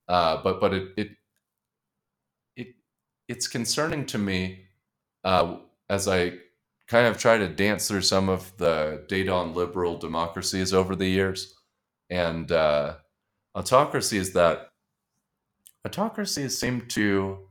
Uh, 0.08 0.40
but 0.42 0.60
but 0.60 0.72
it, 0.72 0.88
it 0.96 1.08
it 2.56 2.68
it's 3.28 3.48
concerning 3.48 4.06
to 4.06 4.18
me 4.18 4.64
uh, 5.24 5.56
as 5.88 6.08
I 6.08 6.38
kind 6.90 7.06
of 7.06 7.16
try 7.16 7.38
to 7.38 7.46
dance 7.46 7.86
through 7.86 8.02
some 8.02 8.28
of 8.28 8.52
the 8.56 9.04
data 9.06 9.32
on 9.32 9.54
liberal 9.54 9.96
democracies 9.96 10.74
over 10.74 10.96
the 10.96 11.06
years 11.06 11.54
and 12.10 12.50
uh, 12.50 12.96
autocracies 13.54 14.32
that 14.32 14.72
autocracies 15.86 16.58
seem 16.58 16.80
to 16.88 17.46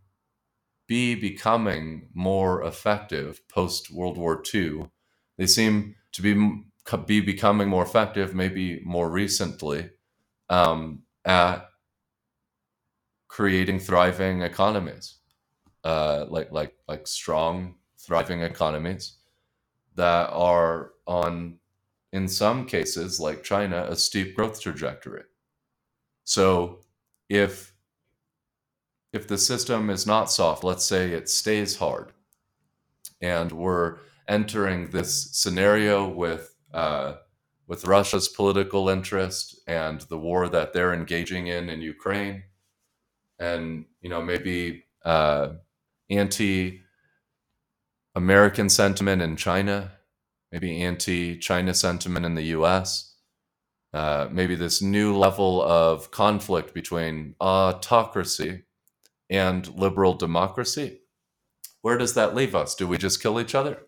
be 0.90 1.16
becoming 1.16 2.10
more 2.14 2.62
effective 2.66 3.40
post 3.48 3.90
World 3.90 4.18
War 4.18 4.44
II. 4.54 4.90
They 5.38 5.48
seem 5.48 5.96
to 6.12 6.22
be 6.22 6.64
be 7.06 7.22
becoming 7.22 7.70
more 7.70 7.84
effective, 7.84 8.36
maybe 8.36 8.82
more 8.84 9.10
recently, 9.10 9.90
um, 10.50 11.04
at 11.24 11.70
creating 13.30 13.80
thriving 13.80 14.42
economies, 14.42 15.20
uh, 15.86 16.26
like 16.28 16.52
like 16.52 16.74
like 16.90 17.08
strong, 17.08 17.76
thriving 17.98 18.42
economies 18.42 19.19
that 19.96 20.30
are 20.32 20.92
on, 21.08 21.60
in 22.14 22.28
some 22.28 22.66
cases, 22.66 23.20
like 23.20 23.44
China, 23.44 23.86
a 23.90 23.96
steep 23.96 24.36
growth 24.36 24.62
trajectory. 24.62 25.24
So 26.24 26.82
if 27.30 27.74
if 29.12 29.28
the 29.28 29.38
system 29.38 29.90
is 29.90 30.06
not 30.06 30.32
soft, 30.32 30.64
let's 30.64 30.86
say 30.86 31.12
it 31.12 31.30
stays 31.30 31.78
hard, 31.78 32.14
and 33.22 33.52
we're 33.52 33.98
entering 34.28 34.92
this 34.92 35.32
scenario 35.32 36.08
with 36.08 36.56
uh, 36.74 37.16
with 37.68 37.86
Russia's 37.86 38.28
political 38.28 38.90
interest 38.90 39.60
and 39.68 40.02
the 40.02 40.18
war 40.18 40.48
that 40.50 40.74
they're 40.74 40.94
engaging 40.94 41.48
in 41.48 41.70
in 41.70 41.82
Ukraine, 41.82 42.44
and 43.40 43.86
you 44.02 44.10
know 44.10 44.22
maybe 44.22 44.84
uh, 45.04 45.50
anti-American 48.16 48.70
sentiment 48.70 49.22
in 49.22 49.36
China, 49.36 49.92
maybe 50.52 50.82
anti-China 50.82 51.74
sentiment 51.74 52.26
in 52.26 52.36
the 52.36 52.44
U.S. 52.58 53.16
Uh, 53.94 54.28
maybe 54.32 54.56
this 54.56 54.82
new 54.82 55.16
level 55.16 55.62
of 55.62 56.12
conflict 56.12 56.74
between 56.74 57.36
autocracy 57.40 58.64
and 59.30 59.68
liberal 59.76 60.14
democracy. 60.14 61.02
Where 61.82 61.98
does 61.98 62.14
that 62.16 62.36
leave 62.36 62.56
us? 62.56 62.76
Do 62.76 62.88
we 62.88 62.98
just 62.98 63.22
kill 63.22 63.40
each 63.40 63.56
other? 63.56 63.80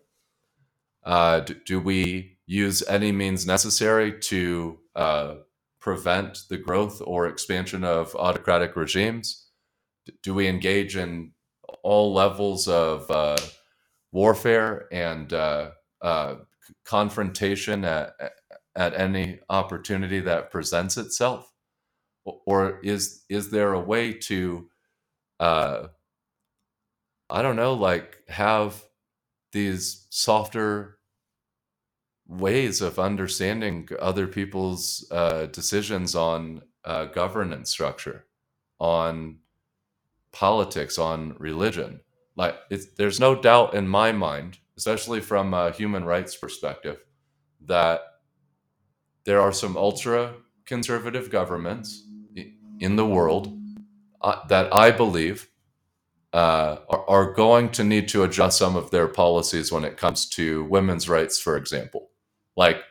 Uh, 1.04 1.40
do, 1.40 1.54
do, 1.66 1.80
we 1.80 2.38
use 2.46 2.82
any 2.88 3.10
means 3.10 3.44
necessary 3.44 4.18
to 4.20 4.78
uh, 4.94 5.34
prevent 5.80 6.38
the 6.48 6.56
growth 6.56 7.02
or 7.04 7.26
expansion 7.26 7.82
of 7.82 8.14
autocratic 8.14 8.76
regimes? 8.76 9.48
Do 10.22 10.32
we 10.32 10.46
engage 10.46 10.96
in 10.96 11.32
all 11.82 12.14
levels 12.14 12.68
of 12.68 13.10
uh, 13.10 13.36
warfare 14.12 14.88
and 14.92 15.32
uh, 15.32 15.70
uh, 16.00 16.36
confrontation 16.84 17.84
at, 17.84 18.14
at 18.76 18.94
any 18.94 19.40
opportunity 19.48 20.20
that 20.20 20.50
presents 20.50 20.96
itself? 20.96 21.52
Or 22.24 22.78
is 22.84 23.24
is 23.28 23.50
there 23.50 23.72
a 23.72 23.80
way 23.80 24.12
to 24.12 24.68
uh, 25.40 25.88
I 27.28 27.42
don't 27.42 27.56
know, 27.56 27.72
like 27.72 28.18
have 28.28 28.84
these 29.52 30.06
softer 30.10 30.98
ways 32.28 32.80
of 32.80 32.98
understanding 32.98 33.88
other 34.00 34.26
people's 34.26 35.06
uh, 35.10 35.46
decisions 35.46 36.14
on 36.14 36.62
uh, 36.84 37.06
governance 37.06 37.70
structure, 37.70 38.26
on 38.78 39.38
politics, 40.32 40.98
on 40.98 41.34
religion. 41.38 42.00
Like, 42.36 42.56
there's 42.96 43.20
no 43.20 43.34
doubt 43.34 43.74
in 43.74 43.86
my 43.86 44.12
mind, 44.12 44.58
especially 44.76 45.20
from 45.20 45.52
a 45.52 45.70
human 45.70 46.04
rights 46.04 46.36
perspective, 46.36 46.98
that 47.66 48.00
there 49.24 49.40
are 49.40 49.52
some 49.52 49.76
ultra 49.76 50.34
conservative 50.64 51.30
governments 51.30 52.04
in 52.80 52.96
the 52.96 53.06
world 53.06 53.56
uh, 54.20 54.46
that 54.48 54.74
I 54.74 54.90
believe 54.90 55.48
uh, 56.32 56.78
are, 56.88 57.08
are, 57.08 57.32
going 57.32 57.68
to 57.68 57.84
need 57.84 58.08
to 58.08 58.22
adjust 58.22 58.58
some 58.58 58.74
of 58.74 58.90
their 58.90 59.06
policies 59.06 59.70
when 59.70 59.84
it 59.84 59.98
comes 59.98 60.26
to 60.30 60.64
women's 60.64 61.08
rights, 61.08 61.38
for 61.38 61.56
example. 61.56 62.10
Like 62.56 62.82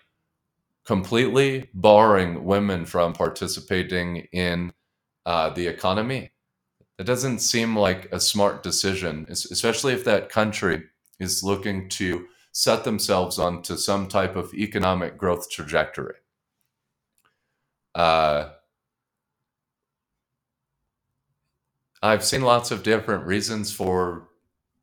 completely 0.85 1.69
barring 1.73 2.43
women 2.43 2.85
from 2.85 3.13
participating 3.13 4.27
in 4.31 4.73
uh, 5.25 5.49
the 5.49 5.67
economy. 5.67 6.31
It 7.01 7.07
doesn't 7.07 7.39
seem 7.39 7.75
like 7.75 8.09
a 8.11 8.19
smart 8.19 8.61
decision, 8.61 9.25
especially 9.27 9.93
if 9.93 10.05
that 10.05 10.29
country 10.29 10.83
is 11.19 11.43
looking 11.43 11.89
to 11.89 12.27
set 12.51 12.83
themselves 12.83 13.39
onto 13.39 13.75
some 13.75 14.07
type 14.07 14.35
of 14.35 14.53
economic 14.53 15.17
growth 15.17 15.49
trajectory. 15.49 16.13
Uh, 17.95 18.49
I've 22.03 22.23
seen 22.23 22.43
lots 22.43 22.69
of 22.69 22.83
different 22.83 23.25
reasons 23.25 23.73
for 23.73 24.27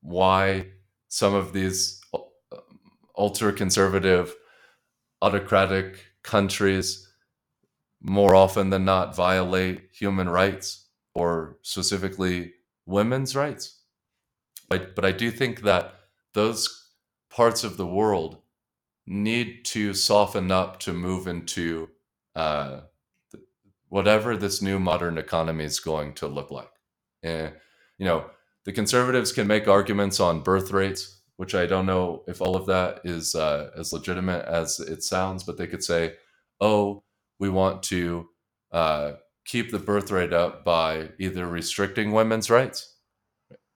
why 0.01 0.71
some 1.07 1.35
of 1.35 1.53
these 1.53 2.01
uh, 2.13 2.19
ultra 3.17 3.53
conservative, 3.53 4.35
autocratic 5.23 6.05
countries 6.25 7.09
more 8.03 8.35
often 8.35 8.71
than 8.71 8.85
not 8.85 9.15
violate 9.15 9.83
human 9.93 10.29
rights 10.29 10.88
or 11.19 11.59
specifically 11.63 12.53
women's 12.87 13.35
rights. 13.35 13.81
But, 14.69 14.95
but 14.95 15.05
I 15.05 15.13
do 15.13 15.31
think 15.31 15.63
that 15.63 15.95
those 16.35 16.93
parts 17.29 17.65
of 17.65 17.77
the 17.77 17.87
world 17.87 18.39
need 19.07 19.65
to 19.65 19.95
soften 19.95 20.51
up 20.53 20.79
to 20.81 20.93
move 20.93 21.27
into 21.27 21.89
uh, 22.37 22.81
whatever 23.89 24.37
this 24.37 24.63
new 24.63 24.79
modern 24.79 25.19
economy 25.19 25.65
is 25.65 25.81
going 25.81 26.13
to 26.15 26.29
look 26.29 26.51
like. 26.51 26.71
And, 27.23 27.53
you 27.99 28.07
know, 28.07 28.27
the 28.65 28.73
conservatives 28.73 29.33
can 29.33 29.47
make 29.47 29.67
arguments 29.67 30.21
on 30.21 30.43
birth 30.43 30.71
rates, 30.71 31.21
which 31.37 31.55
I 31.55 31.67
don't 31.67 31.87
know 31.87 32.23
if 32.29 32.41
all 32.41 32.55
of 32.55 32.67
that 32.67 33.01
is 33.05 33.35
uh, 33.35 33.71
as 33.77 33.93
legitimate 33.93 34.45
as 34.45 34.79
it 34.79 35.03
sounds, 35.03 35.43
but 35.43 35.57
they 35.57 35.67
could 35.67 35.83
say, 35.83 36.15
oh, 36.61 37.03
we 37.41 37.49
want 37.49 37.83
to 37.85 38.29
uh, 38.73 39.13
keep 39.49 39.73
the 39.73 39.81
birth 39.81 40.13
rate 40.13 40.33
up 40.33 40.65
by 40.65 41.11
either 41.19 41.49
restricting 41.49 42.13
women's 42.13 42.51
rights. 42.51 42.95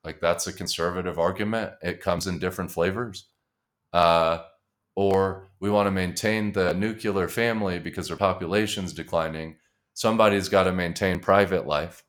Like 0.05 0.21
that's 0.21 0.47
a 0.47 0.53
conservative 0.53 1.19
argument. 1.19 1.73
It 1.83 2.01
comes 2.01 2.29
in 2.29 2.39
different 2.39 2.71
flavors. 2.71 3.27
Uh, 3.93 4.45
or 4.95 5.49
we 5.59 5.71
want 5.71 5.89
to 5.89 5.91
maintain 5.91 6.53
the 6.53 6.73
nuclear 6.75 7.27
family 7.27 7.81
because 7.81 8.11
our 8.11 8.17
population's 8.17 8.93
declining. 8.93 9.57
Somebody's 9.95 10.49
got 10.49 10.65
to 10.65 10.73
maintain 10.73 11.19
private 11.19 11.67
life 11.67 12.05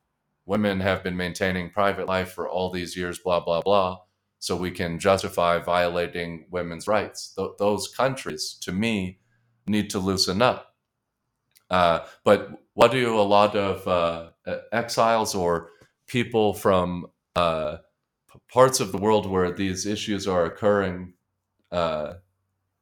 women 0.45 0.79
have 0.79 1.03
been 1.03 1.15
maintaining 1.15 1.69
private 1.69 2.07
life 2.07 2.31
for 2.31 2.47
all 2.47 2.69
these 2.69 2.95
years, 2.95 3.19
blah, 3.19 3.39
blah, 3.39 3.61
blah. 3.61 3.99
So 4.39 4.55
we 4.57 4.71
can 4.71 4.99
justify 4.99 5.59
violating 5.59 6.47
women's 6.51 6.87
rights. 6.87 7.33
Th- 7.35 7.51
those 7.57 7.87
countries, 7.87 8.57
to 8.61 8.71
me, 8.71 9.19
need 9.67 9.89
to 9.91 9.99
loosen 9.99 10.41
up. 10.41 10.75
Uh, 11.69 11.99
but 12.25 12.49
what 12.73 12.91
do 12.91 13.19
a 13.19 13.21
lot 13.21 13.55
of 13.55 13.87
uh, 13.87 14.29
exiles 14.71 15.35
or 15.35 15.69
people 16.07 16.53
from 16.53 17.07
uh, 17.35 17.77
parts 18.51 18.79
of 18.79 18.91
the 18.91 18.97
world 18.97 19.29
where 19.29 19.51
these 19.51 19.85
issues 19.85 20.27
are 20.27 20.45
occurring 20.45 21.13
uh, 21.71 22.13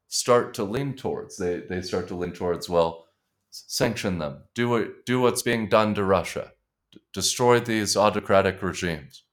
start 0.08 0.54
to 0.56 0.64
lean 0.64 0.96
towards? 0.96 1.38
They, 1.38 1.62
they 1.70 1.82
start 1.82 2.08
to 2.10 2.16
lean 2.16 2.32
towards, 2.34 2.70
well, 2.70 3.08
sanction 3.50 4.20
them, 4.20 4.44
do, 4.56 4.76
it, 4.78 5.06
do 5.06 5.22
what's 5.22 5.42
being 5.42 5.68
done 5.68 5.94
to 5.96 6.04
Russia 6.04 6.52
destroy 7.14 7.60
these 7.60 7.96
autocratic 7.96 8.62
regimes. 8.62 9.24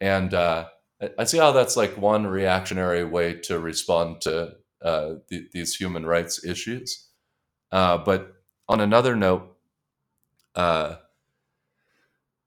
And 0.00 0.34
uh, 0.34 0.66
I 1.18 1.24
see 1.24 1.38
how 1.38 1.52
that's 1.52 1.76
like 1.76 1.96
one 1.96 2.26
reactionary 2.26 3.04
way 3.04 3.34
to 3.44 3.58
respond 3.58 4.20
to 4.22 4.54
uh, 4.82 5.14
th- 5.28 5.50
these 5.52 5.76
human 5.76 6.06
rights 6.06 6.44
issues. 6.44 7.08
Uh, 7.72 7.98
but 7.98 8.32
on 8.68 8.80
another 8.80 9.16
note, 9.16 9.53
uh, 10.54 10.96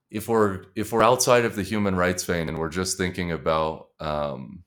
if 0.09 0.27
we're 0.27 0.65
if 0.75 0.91
we're 0.91 1.03
outside 1.03 1.45
of 1.45 1.55
the 1.55 1.63
human 1.63 1.95
rights 1.95 2.23
vein 2.23 2.49
and 2.49 2.57
we're 2.57 2.69
just 2.69 2.97
thinking 2.97 3.31
about 3.31 3.87
um, 3.99 4.63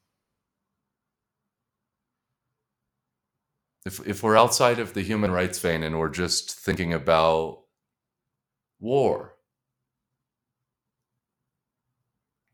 if 3.86 4.06
if 4.06 4.22
we're 4.22 4.36
outside 4.36 4.78
of 4.78 4.94
the 4.94 5.02
human 5.02 5.30
rights 5.30 5.58
vein 5.58 5.82
and 5.82 5.98
we're 5.98 6.08
just 6.08 6.52
thinking 6.52 6.92
about 6.92 7.62
war 8.78 9.34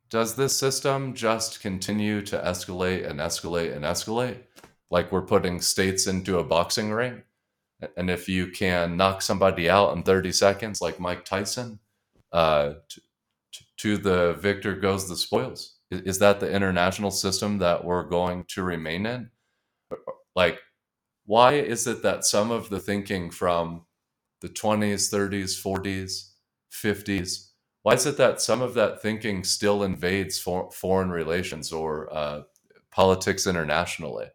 does 0.09 0.37
this 0.37 0.57
system 0.57 1.15
just 1.15 1.61
continue 1.61 2.23
to 2.23 2.39
escalate 2.39 3.09
and 3.09 3.19
escalate 3.19 3.75
and 3.75 3.85
escalate? 3.85 4.39
like 4.91 5.11
we're 5.11 5.23
putting 5.23 5.61
states 5.61 6.07
into 6.07 6.39
a 6.39 6.45
boxing 6.45 6.91
ring. 6.93 7.23
And 7.97 8.09
if 8.09 8.29
you 8.29 8.49
can 8.49 8.97
knock 8.97 9.23
somebody 9.23 9.69
out 9.69 9.97
in 9.97 10.03
30 10.03 10.33
seconds, 10.33 10.81
like 10.81 10.99
Mike 10.99 11.25
Tyson, 11.25 11.79
uh, 12.33 12.75
to, 12.89 13.01
to 13.79 13.97
the 13.99 14.35
victor 14.35 14.75
goes 14.75 15.09
the 15.09 15.17
spoils. 15.17 15.75
Is 15.91 16.19
that 16.19 16.41
the 16.41 16.51
international 16.51 17.11
system 17.11 17.59
that 17.59 17.85
we're 17.85 18.09
going 18.09 18.45
to 18.49 18.63
remain 18.63 19.07
in? 19.07 19.31
Like, 20.35 20.59
why 21.27 21.55
is 21.55 21.87
it 21.87 22.03
that 22.03 22.25
some 22.25 22.51
of 22.51 22.69
the 22.71 22.81
thinking 22.81 23.31
from 23.31 23.85
the 24.41 24.49
20s, 24.49 25.13
30s, 25.13 25.63
40s, 25.63 26.31
50s, 26.73 27.51
why 27.83 27.95
is 27.95 28.07
it 28.07 28.17
that 28.17 28.41
some 28.41 28.63
of 28.63 28.75
that 28.75 29.01
thinking 29.01 29.45
still 29.45 29.85
invades 29.85 30.39
for, 30.39 30.71
foreign 30.73 31.11
relations 31.11 31.73
or 31.73 32.13
uh, 32.13 32.43
politics 32.91 33.47
internationally? 33.47 34.27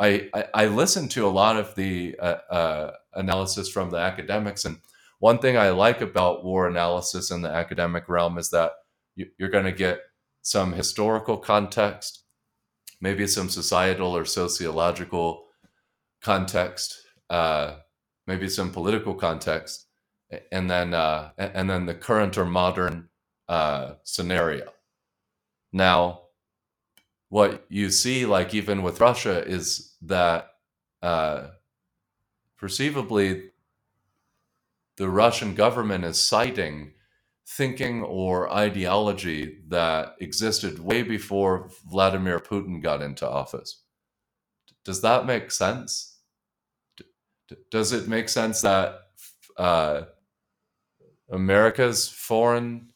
I, 0.00 0.30
I, 0.54 0.66
to 1.10 1.26
a 1.26 1.28
lot 1.28 1.56
of 1.56 1.74
the 1.74 2.16
uh, 2.18 2.38
uh, 2.50 2.92
analysis 3.14 3.68
from 3.68 3.90
the 3.90 3.98
academics, 3.98 4.64
and 4.64 4.78
one 5.18 5.38
thing 5.38 5.58
I 5.58 5.70
like 5.70 6.00
about 6.00 6.44
war 6.44 6.66
analysis 6.66 7.30
in 7.30 7.42
the 7.42 7.50
academic 7.50 8.08
realm 8.08 8.38
is 8.38 8.48
that 8.50 8.72
you, 9.14 9.26
you're 9.38 9.50
going 9.50 9.66
to 9.66 9.72
get 9.72 10.00
some 10.42 10.72
historical 10.72 11.36
context, 11.36 12.24
maybe 13.00 13.26
some 13.26 13.50
societal 13.50 14.16
or 14.16 14.24
sociological 14.24 15.44
context, 16.22 16.96
uh, 17.28 17.74
maybe 18.26 18.48
some 18.48 18.72
political 18.72 19.14
context, 19.14 19.86
and 20.50 20.70
then 20.70 20.94
uh, 20.94 21.30
and 21.36 21.68
then 21.68 21.84
the 21.84 21.94
current 21.94 22.38
or 22.38 22.46
modern 22.46 23.10
uh, 23.48 23.94
scenario. 24.04 24.72
Now, 25.72 26.22
what 27.30 27.64
you 27.68 27.90
see, 27.90 28.26
like 28.26 28.52
even 28.54 28.82
with 28.82 29.00
Russia, 29.00 29.42
is 29.46 29.94
that 30.02 30.50
uh, 31.00 31.46
perceivably 32.58 33.50
the 34.96 35.08
Russian 35.08 35.54
government 35.54 36.04
is 36.04 36.20
citing 36.20 36.92
thinking 37.46 38.02
or 38.02 38.52
ideology 38.52 39.58
that 39.68 40.14
existed 40.20 40.78
way 40.78 41.02
before 41.02 41.70
Vladimir 41.90 42.38
Putin 42.38 42.82
got 42.82 43.00
into 43.00 43.28
office. 43.28 43.82
Does 44.84 45.00
that 45.02 45.24
make 45.24 45.50
sense? 45.50 46.18
Does 47.70 47.92
it 47.92 48.08
make 48.08 48.28
sense 48.28 48.60
that 48.60 49.00
uh, 49.56 50.02
America's 51.30 52.08
foreign 52.08 52.89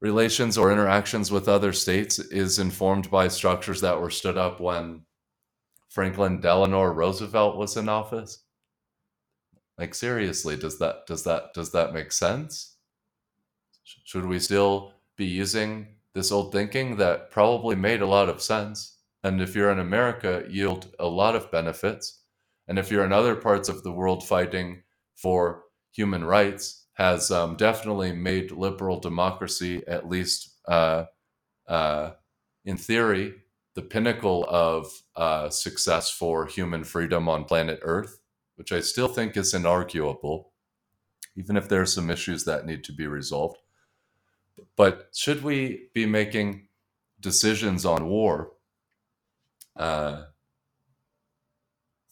relations 0.00 0.58
or 0.58 0.72
interactions 0.72 1.30
with 1.30 1.48
other 1.48 1.72
states 1.72 2.18
is 2.18 2.58
informed 2.58 3.10
by 3.10 3.28
structures 3.28 3.80
that 3.80 4.00
were 4.00 4.10
stood 4.10 4.36
up 4.36 4.60
when 4.60 5.02
Franklin 5.88 6.40
Delano 6.40 6.82
Roosevelt 6.84 7.56
was 7.56 7.76
in 7.76 7.88
office? 7.88 8.42
Like 9.78 9.94
seriously, 9.94 10.56
does 10.56 10.78
that 10.78 11.06
does 11.06 11.24
that 11.24 11.52
does 11.54 11.72
that 11.72 11.92
make 11.92 12.12
sense? 12.12 12.76
Should 14.04 14.26
we 14.26 14.38
still 14.38 14.92
be 15.16 15.26
using 15.26 15.86
this 16.14 16.32
old 16.32 16.52
thinking 16.52 16.96
that 16.96 17.30
probably 17.30 17.76
made 17.76 18.00
a 18.00 18.06
lot 18.06 18.28
of 18.28 18.42
sense? 18.42 18.98
And 19.22 19.40
if 19.40 19.54
you're 19.54 19.70
in 19.70 19.80
America, 19.80 20.44
yield 20.48 20.94
a 20.98 21.06
lot 21.06 21.36
of 21.36 21.50
benefits. 21.50 22.22
And 22.68 22.78
if 22.78 22.90
you're 22.90 23.04
in 23.04 23.12
other 23.12 23.34
parts 23.34 23.68
of 23.68 23.82
the 23.82 23.92
world 23.92 24.26
fighting 24.26 24.82
for 25.14 25.64
human 25.92 26.24
rights, 26.24 26.85
has 26.96 27.30
um, 27.30 27.56
definitely 27.56 28.12
made 28.12 28.52
liberal 28.52 29.00
democracy, 29.00 29.82
at 29.88 30.08
least 30.08 30.56
uh, 30.68 31.04
uh, 31.68 32.12
in 32.64 32.76
theory, 32.76 33.34
the 33.74 33.82
pinnacle 33.82 34.46
of 34.48 34.86
uh, 35.16 35.50
success 35.50 36.10
for 36.10 36.46
human 36.46 36.84
freedom 36.84 37.28
on 37.28 37.44
planet 37.44 37.80
Earth 37.82 38.18
which 38.56 38.72
I 38.72 38.80
still 38.80 39.08
think 39.08 39.36
is 39.36 39.54
inarguable, 39.54 40.46
even 41.36 41.56
if 41.56 41.68
there 41.68 41.82
are 41.82 41.86
some 41.86 42.10
issues 42.10 42.44
that 42.44 42.66
need 42.66 42.84
to 42.84 42.92
be 42.92 43.06
resolved. 43.06 43.58
But 44.76 45.10
should 45.14 45.42
we 45.42 45.88
be 45.94 46.06
making 46.06 46.68
decisions 47.20 47.84
on 47.84 48.08
war 48.08 48.52
uh, 49.76 50.24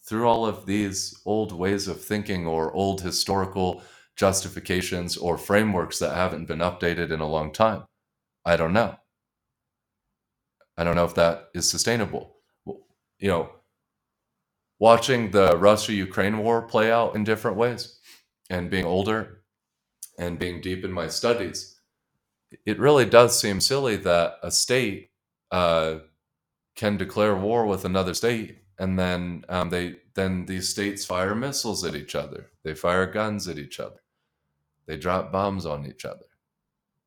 through 0.03 0.27
all 0.27 0.45
of 0.45 0.67
these 0.67 1.19
old 1.25 1.51
ways 1.51 1.87
of 1.87 2.03
thinking 2.03 2.45
or 2.45 2.71
old 2.73 3.01
historical 3.01 3.81
justifications 4.15 5.17
or 5.17 5.37
frameworks 5.37 5.99
that 5.99 6.15
haven't 6.15 6.47
been 6.47 6.59
updated 6.59 7.11
in 7.11 7.19
a 7.19 7.27
long 7.27 7.51
time? 7.51 7.83
I 8.45 8.55
don't 8.55 8.73
know. 8.73 8.95
I 10.77 10.83
don't 10.83 10.95
know 10.95 11.05
if 11.05 11.15
that 11.15 11.49
is 11.53 11.69
sustainable. 11.69 12.35
You 13.19 13.29
know, 13.29 13.49
watching 14.79 15.31
the 15.31 15.57
Russia 15.57 15.93
Ukraine 15.93 16.37
war 16.39 16.61
play 16.61 16.91
out 16.91 17.15
in 17.15 17.23
different 17.23 17.57
ways 17.57 17.99
and 18.49 18.69
being 18.69 18.85
older 18.85 19.41
and 20.19 20.37
being 20.37 20.61
deep 20.61 20.83
in 20.83 20.91
my 20.91 21.07
studies, 21.07 21.79
it 22.65 22.79
really 22.79 23.05
does 23.05 23.39
seem 23.39 23.61
silly 23.61 23.95
that 23.97 24.35
a 24.43 24.51
state 24.51 25.09
uh, 25.51 25.99
can 26.75 26.97
declare 26.97 27.35
war 27.35 27.65
with 27.65 27.85
another 27.85 28.13
state 28.13 28.57
and 28.77 28.99
then 28.99 29.45
um, 29.49 29.69
they 29.69 29.95
then 30.15 30.45
these 30.45 30.69
states 30.69 31.05
fire 31.05 31.35
missiles 31.35 31.83
at 31.83 31.95
each 31.95 32.15
other 32.15 32.47
they 32.63 32.73
fire 32.73 33.05
guns 33.05 33.47
at 33.47 33.57
each 33.57 33.79
other 33.79 33.99
they 34.87 34.97
drop 34.97 35.31
bombs 35.31 35.65
on 35.65 35.85
each 35.85 36.05
other 36.05 36.25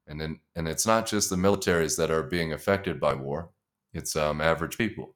and 0.06 0.38
and 0.54 0.68
it's 0.68 0.86
not 0.86 1.06
just 1.06 1.30
the 1.30 1.36
militaries 1.36 1.96
that 1.96 2.10
are 2.10 2.22
being 2.22 2.52
affected 2.52 2.98
by 2.98 3.14
war 3.14 3.50
it's 3.92 4.16
um, 4.16 4.40
average 4.40 4.78
people 4.78 5.14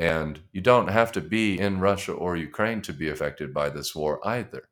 and 0.00 0.40
you 0.50 0.62
don't 0.62 0.88
have 0.88 1.12
to 1.12 1.20
be 1.20 1.58
in 1.60 1.78
Russia 1.78 2.12
or 2.12 2.34
Ukraine 2.34 2.80
to 2.82 2.92
be 2.94 3.10
affected 3.10 3.52
by 3.52 3.68
this 3.68 3.94
war 3.94 4.18
either. 4.26 4.70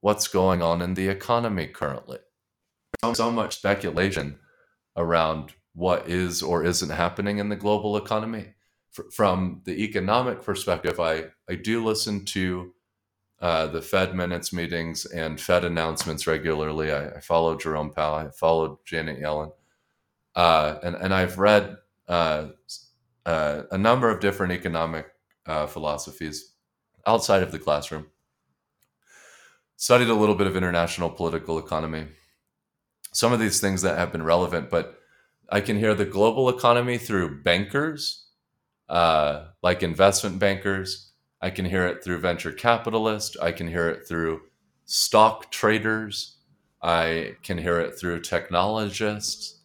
What's 0.00 0.26
going 0.26 0.60
on 0.60 0.82
in 0.82 0.94
the 0.94 1.08
economy 1.08 1.68
currently? 1.68 2.18
So 3.14 3.30
much 3.30 3.56
speculation 3.56 4.40
around 4.96 5.52
what 5.74 6.08
is 6.08 6.42
or 6.42 6.64
isn't 6.64 6.90
happening 6.90 7.38
in 7.38 7.50
the 7.50 7.56
global 7.56 7.96
economy. 7.96 8.54
From 9.12 9.62
the 9.64 9.84
economic 9.84 10.42
perspective, 10.42 10.98
I, 10.98 11.26
I 11.48 11.54
do 11.54 11.82
listen 11.84 12.24
to 12.26 12.74
uh, 13.42 13.66
the 13.66 13.82
Fed 13.82 14.14
minutes 14.14 14.52
meetings 14.52 15.04
and 15.04 15.40
Fed 15.40 15.64
announcements 15.64 16.28
regularly. 16.28 16.92
I, 16.92 17.08
I 17.08 17.20
follow 17.20 17.56
Jerome 17.56 17.92
Powell, 17.92 18.14
I 18.14 18.30
followed 18.30 18.78
Janet 18.86 19.20
Yellen, 19.20 19.50
uh, 20.36 20.76
and, 20.84 20.94
and 20.94 21.12
I've 21.12 21.38
read 21.38 21.76
uh, 22.06 22.46
uh, 23.26 23.62
a 23.72 23.76
number 23.76 24.08
of 24.10 24.20
different 24.20 24.52
economic 24.52 25.06
uh, 25.46 25.66
philosophies 25.66 26.52
outside 27.04 27.42
of 27.42 27.50
the 27.50 27.58
classroom. 27.58 28.06
Studied 29.76 30.08
a 30.08 30.14
little 30.14 30.36
bit 30.36 30.46
of 30.46 30.56
international 30.56 31.10
political 31.10 31.58
economy. 31.58 32.06
Some 33.12 33.32
of 33.32 33.40
these 33.40 33.60
things 33.60 33.82
that 33.82 33.98
have 33.98 34.12
been 34.12 34.22
relevant, 34.22 34.70
but 34.70 35.00
I 35.50 35.60
can 35.60 35.76
hear 35.76 35.94
the 35.94 36.04
global 36.04 36.48
economy 36.48 36.96
through 36.96 37.42
bankers, 37.42 38.26
like 38.88 39.82
investment 39.82 40.38
bankers. 40.38 41.11
I 41.42 41.50
can 41.50 41.66
hear 41.66 41.86
it 41.86 42.02
through 42.02 42.20
venture 42.20 42.52
capitalists. 42.52 43.36
I 43.36 43.52
can 43.52 43.68
hear 43.68 43.88
it 43.90 44.08
through 44.08 44.42
stock 44.86 45.50
traders. 45.50 46.36
I 46.80 47.36
can 47.42 47.58
hear 47.58 47.78
it 47.80 47.98
through 47.98 48.20
technologists, 48.20 49.60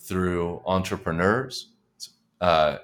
through 0.00 0.62
entrepreneurs. 0.66 1.72
Uh, 2.40 2.78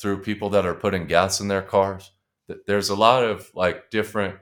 through 0.00 0.22
people 0.22 0.48
that 0.48 0.64
are 0.64 0.74
putting 0.74 1.06
gas 1.06 1.40
in 1.40 1.48
their 1.48 1.62
cars. 1.62 2.10
There's 2.66 2.88
a 2.88 2.96
lot 2.96 3.22
of 3.22 3.50
like 3.54 3.90
different 3.90 4.36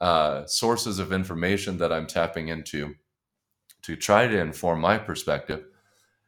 uh, 0.00 0.46
sources 0.46 0.98
of 0.98 1.12
information 1.12 1.78
that 1.78 1.92
I'm 1.92 2.08
tapping 2.08 2.48
into 2.48 2.96
to 3.82 3.94
try 3.94 4.26
to 4.26 4.38
inform 4.38 4.80
my 4.80 4.98
perspective. 4.98 5.64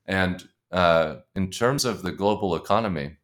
And 0.06 0.48
uh, 0.70 1.16
in 1.34 1.50
terms 1.50 1.84
of 1.84 2.02
the 2.02 2.12
global 2.12 2.54
economy, 2.54 3.16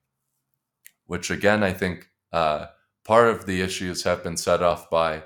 which 1.07 1.31
again, 1.31 1.63
I 1.63 1.73
think 1.73 2.09
uh, 2.33 2.67
part 3.05 3.29
of 3.29 3.47
the 3.47 3.61
issues 3.61 4.03
have 4.05 4.23
been 4.23 4.37
set 4.37 4.63
off 4.63 4.91
by 4.91 5.23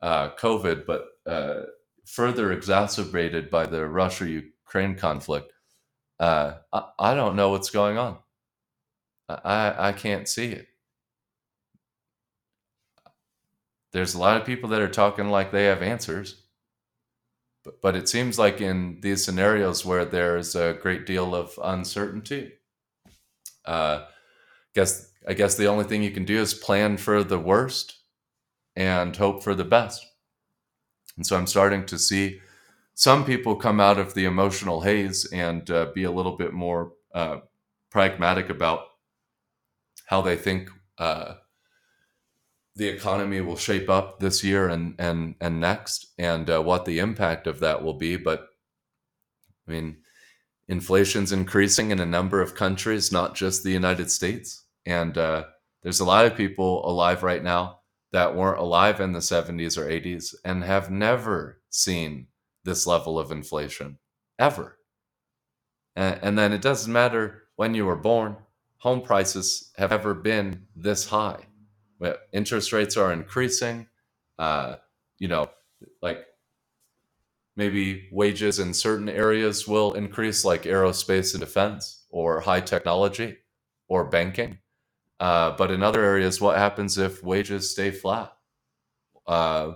uh, 0.00 0.30
COVID, 0.30 0.86
but 0.86 1.06
uh, 1.26 1.62
further 2.04 2.52
exacerbated 2.52 3.50
by 3.50 3.66
the 3.66 3.86
Russia 3.86 4.28
Ukraine 4.28 4.96
conflict. 4.96 5.52
Uh, 6.18 6.54
I, 6.72 6.84
I 6.98 7.14
don't 7.14 7.36
know 7.36 7.50
what's 7.50 7.70
going 7.70 7.98
on. 7.98 8.18
I 9.28 9.88
I 9.88 9.92
can't 9.92 10.28
see 10.28 10.52
it. 10.52 10.68
There's 13.92 14.14
a 14.14 14.18
lot 14.18 14.40
of 14.40 14.46
people 14.46 14.70
that 14.70 14.80
are 14.80 14.88
talking 14.88 15.28
like 15.28 15.52
they 15.52 15.64
have 15.64 15.82
answers, 15.82 16.42
but, 17.62 17.80
but 17.82 17.94
it 17.94 18.08
seems 18.08 18.38
like 18.38 18.60
in 18.60 18.98
these 19.02 19.24
scenarios 19.24 19.84
where 19.84 20.04
there's 20.04 20.56
a 20.56 20.78
great 20.80 21.06
deal 21.06 21.34
of 21.34 21.58
uncertainty, 21.62 22.52
uh, 23.66 24.06
guess 24.74 25.11
I 25.26 25.34
guess 25.34 25.54
the 25.54 25.66
only 25.66 25.84
thing 25.84 26.02
you 26.02 26.10
can 26.10 26.24
do 26.24 26.40
is 26.40 26.54
plan 26.54 26.96
for 26.96 27.22
the 27.22 27.38
worst 27.38 27.98
and 28.74 29.14
hope 29.16 29.42
for 29.42 29.54
the 29.54 29.64
best. 29.64 30.04
And 31.16 31.26
so 31.26 31.36
I'm 31.36 31.46
starting 31.46 31.84
to 31.86 31.98
see 31.98 32.40
some 32.94 33.24
people 33.24 33.56
come 33.56 33.80
out 33.80 33.98
of 33.98 34.14
the 34.14 34.24
emotional 34.24 34.80
haze 34.80 35.24
and 35.32 35.68
uh, 35.70 35.86
be 35.94 36.04
a 36.04 36.10
little 36.10 36.36
bit 36.36 36.52
more 36.52 36.92
uh, 37.14 37.38
pragmatic 37.90 38.50
about 38.50 38.80
how 40.06 40.22
they 40.22 40.36
think 40.36 40.70
uh, 40.98 41.34
the 42.76 42.88
economy 42.88 43.40
will 43.40 43.56
shape 43.56 43.90
up 43.90 44.18
this 44.18 44.42
year 44.42 44.68
and 44.68 44.94
and 44.98 45.34
and 45.40 45.60
next, 45.60 46.12
and 46.18 46.48
uh, 46.48 46.62
what 46.62 46.84
the 46.84 46.98
impact 46.98 47.46
of 47.46 47.60
that 47.60 47.82
will 47.82 47.94
be. 47.94 48.16
But 48.16 48.48
I 49.68 49.72
mean, 49.72 49.98
inflation's 50.68 51.32
increasing 51.32 51.90
in 51.90 52.00
a 52.00 52.06
number 52.06 52.40
of 52.40 52.54
countries, 52.54 53.12
not 53.12 53.34
just 53.34 53.62
the 53.62 53.70
United 53.70 54.10
States, 54.10 54.61
and 54.86 55.16
uh, 55.16 55.44
there's 55.82 56.00
a 56.00 56.04
lot 56.04 56.26
of 56.26 56.36
people 56.36 56.88
alive 56.88 57.22
right 57.22 57.42
now 57.42 57.80
that 58.12 58.36
weren't 58.36 58.58
alive 58.60 59.00
in 59.00 59.12
the 59.12 59.20
70s 59.20 59.78
or 59.78 59.86
80s 59.86 60.34
and 60.44 60.62
have 60.64 60.90
never 60.90 61.60
seen 61.70 62.26
this 62.64 62.86
level 62.86 63.18
of 63.18 63.32
inflation 63.32 63.98
ever. 64.38 64.78
And, 65.96 66.18
and 66.22 66.38
then 66.38 66.52
it 66.52 66.62
doesn't 66.62 66.92
matter 66.92 67.44
when 67.56 67.74
you 67.74 67.86
were 67.86 67.96
born, 67.96 68.36
home 68.78 69.02
prices 69.02 69.70
have 69.76 69.92
ever 69.92 70.14
been 70.14 70.66
this 70.76 71.08
high. 71.08 71.46
Interest 72.32 72.72
rates 72.72 72.96
are 72.96 73.12
increasing. 73.12 73.86
Uh, 74.38 74.76
you 75.18 75.28
know, 75.28 75.48
like 76.00 76.26
maybe 77.56 78.08
wages 78.10 78.58
in 78.58 78.74
certain 78.74 79.08
areas 79.08 79.68
will 79.68 79.92
increase, 79.94 80.44
like 80.44 80.64
aerospace 80.64 81.34
and 81.34 81.40
defense, 81.40 82.04
or 82.10 82.40
high 82.40 82.60
technology, 82.60 83.36
or 83.88 84.04
banking. 84.04 84.58
Uh, 85.22 85.52
but 85.56 85.70
in 85.70 85.84
other 85.84 86.02
areas, 86.02 86.40
what 86.40 86.58
happens 86.58 86.98
if 86.98 87.22
wages 87.22 87.70
stay 87.70 87.92
flat 87.92 88.32
uh, 89.28 89.70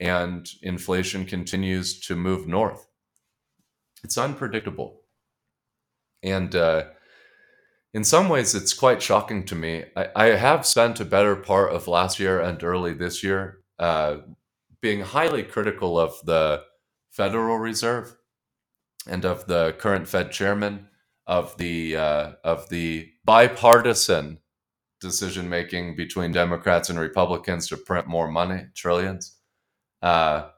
and 0.00 0.48
inflation 0.62 1.26
continues 1.26 2.00
to 2.00 2.16
move 2.16 2.48
north? 2.48 2.88
It's 4.02 4.16
unpredictable. 4.16 5.02
And 6.22 6.56
uh, 6.56 6.84
in 7.92 8.04
some 8.04 8.30
ways, 8.30 8.54
it's 8.54 8.72
quite 8.72 9.02
shocking 9.02 9.44
to 9.44 9.54
me. 9.54 9.84
I, 9.94 10.08
I, 10.16 10.26
have 10.28 10.64
spent 10.64 10.98
a 10.98 11.04
better 11.04 11.36
part 11.36 11.74
of 11.74 11.88
last 11.88 12.18
year 12.18 12.40
and 12.40 12.64
early 12.64 12.94
this 12.94 13.22
year 13.22 13.58
uh, 13.78 14.16
being 14.80 15.02
highly 15.02 15.42
critical 15.42 16.00
of 16.00 16.14
the 16.24 16.62
Federal 17.10 17.58
Reserve 17.58 18.16
and 19.06 19.26
of 19.26 19.46
the 19.46 19.74
current 19.78 20.08
Fed 20.08 20.32
chairman, 20.32 20.88
of 21.26 21.54
the 21.58 21.96
uh, 21.96 22.32
of 22.42 22.70
the 22.70 23.10
bipartisan 23.26 24.38
decision 25.06 25.48
making 25.48 25.96
between 25.96 26.32
Democrats 26.32 26.90
and 26.90 26.98
Republicans 26.98 27.68
to 27.68 27.76
print 27.76 28.06
more 28.06 28.28
money, 28.28 28.66
trillions. 28.74 29.36
Uh, 30.02 30.48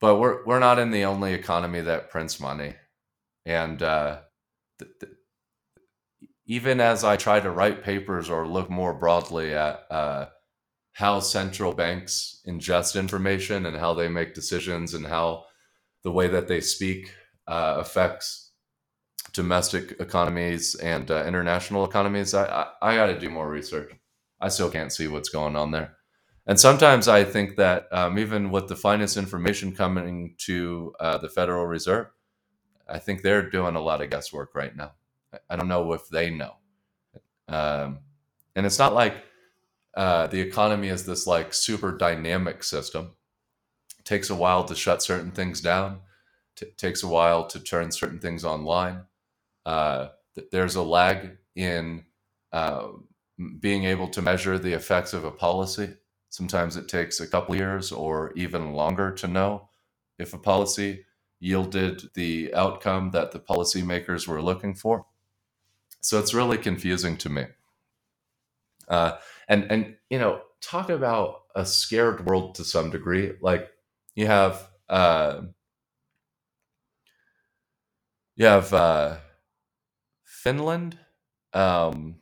but 0.00 0.16
we're 0.16 0.44
we're 0.44 0.58
not 0.58 0.78
in 0.78 0.90
the 0.90 1.04
only 1.04 1.32
economy 1.32 1.80
that 1.80 2.10
prints 2.10 2.40
money, 2.40 2.74
and 3.46 3.82
uh, 3.82 4.18
th- 4.78 4.90
th- 5.00 5.12
even 6.46 6.80
as 6.80 7.04
I 7.04 7.16
try 7.16 7.40
to 7.40 7.50
write 7.50 7.82
papers 7.84 8.28
or 8.28 8.46
look 8.46 8.68
more 8.68 8.92
broadly 8.92 9.54
at 9.54 9.86
uh, 9.90 10.26
how 10.92 11.20
central 11.20 11.72
banks 11.72 12.42
ingest 12.46 12.98
information 12.98 13.66
and 13.66 13.76
how 13.76 13.94
they 13.94 14.08
make 14.08 14.34
decisions 14.34 14.94
and 14.94 15.06
how 15.06 15.44
the 16.02 16.12
way 16.12 16.28
that 16.28 16.48
they 16.48 16.60
speak 16.60 17.10
uh, 17.46 17.76
affects 17.78 18.43
domestic 19.34 19.96
economies 20.00 20.76
and 20.76 21.10
uh, 21.10 21.24
international 21.26 21.84
economies, 21.84 22.32
I, 22.32 22.46
I, 22.46 22.66
I 22.80 22.94
got 22.94 23.06
to 23.06 23.18
do 23.18 23.28
more 23.28 23.48
research. 23.48 23.92
I 24.40 24.48
still 24.48 24.70
can't 24.70 24.92
see 24.92 25.08
what's 25.08 25.28
going 25.28 25.56
on 25.56 25.72
there. 25.72 25.96
And 26.46 26.58
sometimes 26.58 27.08
I 27.08 27.24
think 27.24 27.56
that 27.56 27.88
um, 27.90 28.18
even 28.18 28.50
with 28.50 28.68
the 28.68 28.76
finest 28.76 29.16
information 29.16 29.74
coming 29.74 30.34
to 30.38 30.94
uh, 31.00 31.18
the 31.18 31.28
Federal 31.28 31.66
Reserve, 31.66 32.06
I 32.88 32.98
think 32.98 33.22
they're 33.22 33.48
doing 33.50 33.76
a 33.76 33.80
lot 33.80 34.02
of 34.02 34.10
guesswork 34.10 34.54
right 34.54 34.74
now. 34.74 34.92
I 35.50 35.56
don't 35.56 35.68
know 35.68 35.92
if 35.94 36.08
they 36.08 36.30
know. 36.30 36.54
Um, 37.48 37.98
and 38.54 38.66
it's 38.66 38.78
not 38.78 38.94
like 38.94 39.16
uh, 39.96 40.26
the 40.28 40.40
economy 40.40 40.88
is 40.88 41.06
this 41.06 41.26
like 41.26 41.52
super 41.54 41.96
dynamic 41.96 42.62
system. 42.62 43.12
It 43.98 44.04
takes 44.04 44.30
a 44.30 44.34
while 44.34 44.64
to 44.64 44.74
shut 44.74 45.02
certain 45.02 45.32
things 45.32 45.60
down. 45.60 46.00
T- 46.56 46.66
takes 46.76 47.02
a 47.02 47.08
while 47.08 47.46
to 47.48 47.58
turn 47.58 47.90
certain 47.90 48.20
things 48.20 48.44
online 48.44 49.06
uh, 49.66 50.08
there's 50.50 50.74
a 50.74 50.82
lag 50.82 51.36
in 51.54 52.04
uh, 52.52 52.88
being 53.60 53.84
able 53.84 54.08
to 54.08 54.22
measure 54.22 54.58
the 54.58 54.72
effects 54.72 55.12
of 55.12 55.24
a 55.24 55.30
policy. 55.30 55.94
Sometimes 56.30 56.76
it 56.76 56.88
takes 56.88 57.20
a 57.20 57.26
couple 57.26 57.54
years 57.56 57.92
or 57.92 58.32
even 58.34 58.72
longer 58.72 59.12
to 59.12 59.28
know 59.28 59.68
if 60.18 60.34
a 60.34 60.38
policy 60.38 61.04
yielded 61.40 62.02
the 62.14 62.52
outcome 62.54 63.10
that 63.10 63.32
the 63.32 63.38
policymakers 63.38 64.26
were 64.26 64.42
looking 64.42 64.74
for. 64.74 65.06
So 66.00 66.18
it's 66.18 66.34
really 66.34 66.58
confusing 66.58 67.16
to 67.18 67.28
me. 67.28 67.44
Uh, 68.88 69.16
and 69.48 69.70
and 69.70 69.96
you 70.10 70.18
know, 70.18 70.42
talk 70.60 70.90
about 70.90 71.42
a 71.54 71.64
scared 71.64 72.26
world 72.26 72.54
to 72.56 72.64
some 72.64 72.90
degree. 72.90 73.32
Like 73.40 73.70
you 74.14 74.26
have 74.26 74.68
uh, 74.88 75.42
you 78.36 78.46
have 78.46 78.72
uh, 78.72 79.16
Finland, 80.44 80.98
um, 81.54 82.16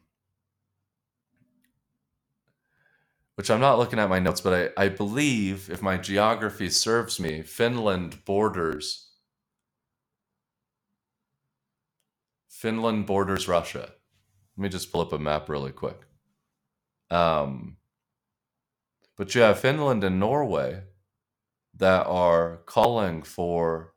which 3.34 3.50
I'm 3.50 3.60
not 3.60 3.78
looking 3.78 3.98
at 3.98 4.08
my 4.08 4.20
notes, 4.20 4.40
but 4.40 4.72
I, 4.78 4.84
I 4.84 4.88
believe, 4.88 5.68
if 5.68 5.82
my 5.82 5.96
geography 5.96 6.68
serves 6.70 7.18
me, 7.18 7.42
Finland 7.42 8.24
borders 8.24 9.08
Finland 12.62 13.06
borders 13.06 13.48
Russia. 13.48 13.92
Let 14.56 14.62
me 14.62 14.68
just 14.68 14.92
pull 14.92 15.00
up 15.00 15.12
a 15.12 15.18
map 15.18 15.48
really 15.48 15.72
quick. 15.72 16.02
Um, 17.10 17.78
but 19.16 19.34
you 19.34 19.40
have 19.40 19.58
Finland 19.58 20.04
and 20.04 20.20
Norway 20.20 20.84
that 21.74 22.06
are 22.06 22.58
calling 22.66 23.24
for 23.24 23.91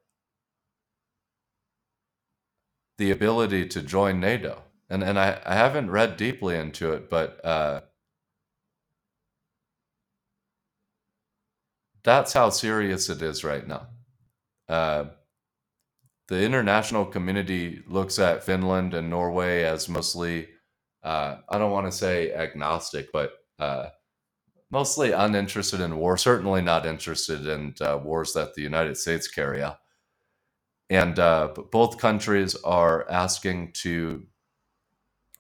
the 2.98 3.12
ability 3.12 3.68
to 3.68 3.82
join 3.82 4.20
NATO. 4.20 4.62
And 4.90 5.04
and 5.04 5.18
I, 5.20 5.42
I 5.46 5.56
haven't 5.56 5.90
read 5.92 6.18
deeply 6.18 6.58
into 6.58 6.94
it, 6.94 7.10
but 7.10 7.44
uh, 7.44 7.82
that's 12.04 12.34
how 12.34 12.50
serious 12.50 13.10
it 13.10 13.22
is 13.22 13.44
right 13.44 13.68
now. 13.68 13.88
Uh, 14.70 15.06
the 16.28 16.44
international 16.44 17.06
community 17.06 17.84
looks 17.88 18.20
at 18.20 18.44
Finland 18.44 18.94
and 18.94 19.10
Norway 19.10 19.64
as 19.64 19.90
mostly, 19.90 20.48
uh, 21.04 21.38
I 21.50 21.58
don't 21.58 21.72
want 21.72 21.86
to 21.88 21.92
say 21.92 22.32
agnostic, 22.34 23.12
but 23.12 23.34
uh, 23.60 23.90
mostly 24.72 25.12
uninterested 25.12 25.82
in 25.82 25.98
war, 25.98 26.18
certainly 26.18 26.62
not 26.62 26.86
interested 26.86 27.46
in 27.48 27.76
uh, 27.82 28.00
wars 28.04 28.34
that 28.34 28.56
the 28.56 28.62
United 28.62 28.98
States 28.98 29.28
carry 29.28 29.62
out 29.62 29.78
and 30.90 31.18
uh, 31.20 31.50
both 31.72 31.98
countries 31.98 32.56
are 32.64 33.10
asking 33.10 33.72
to 33.74 34.26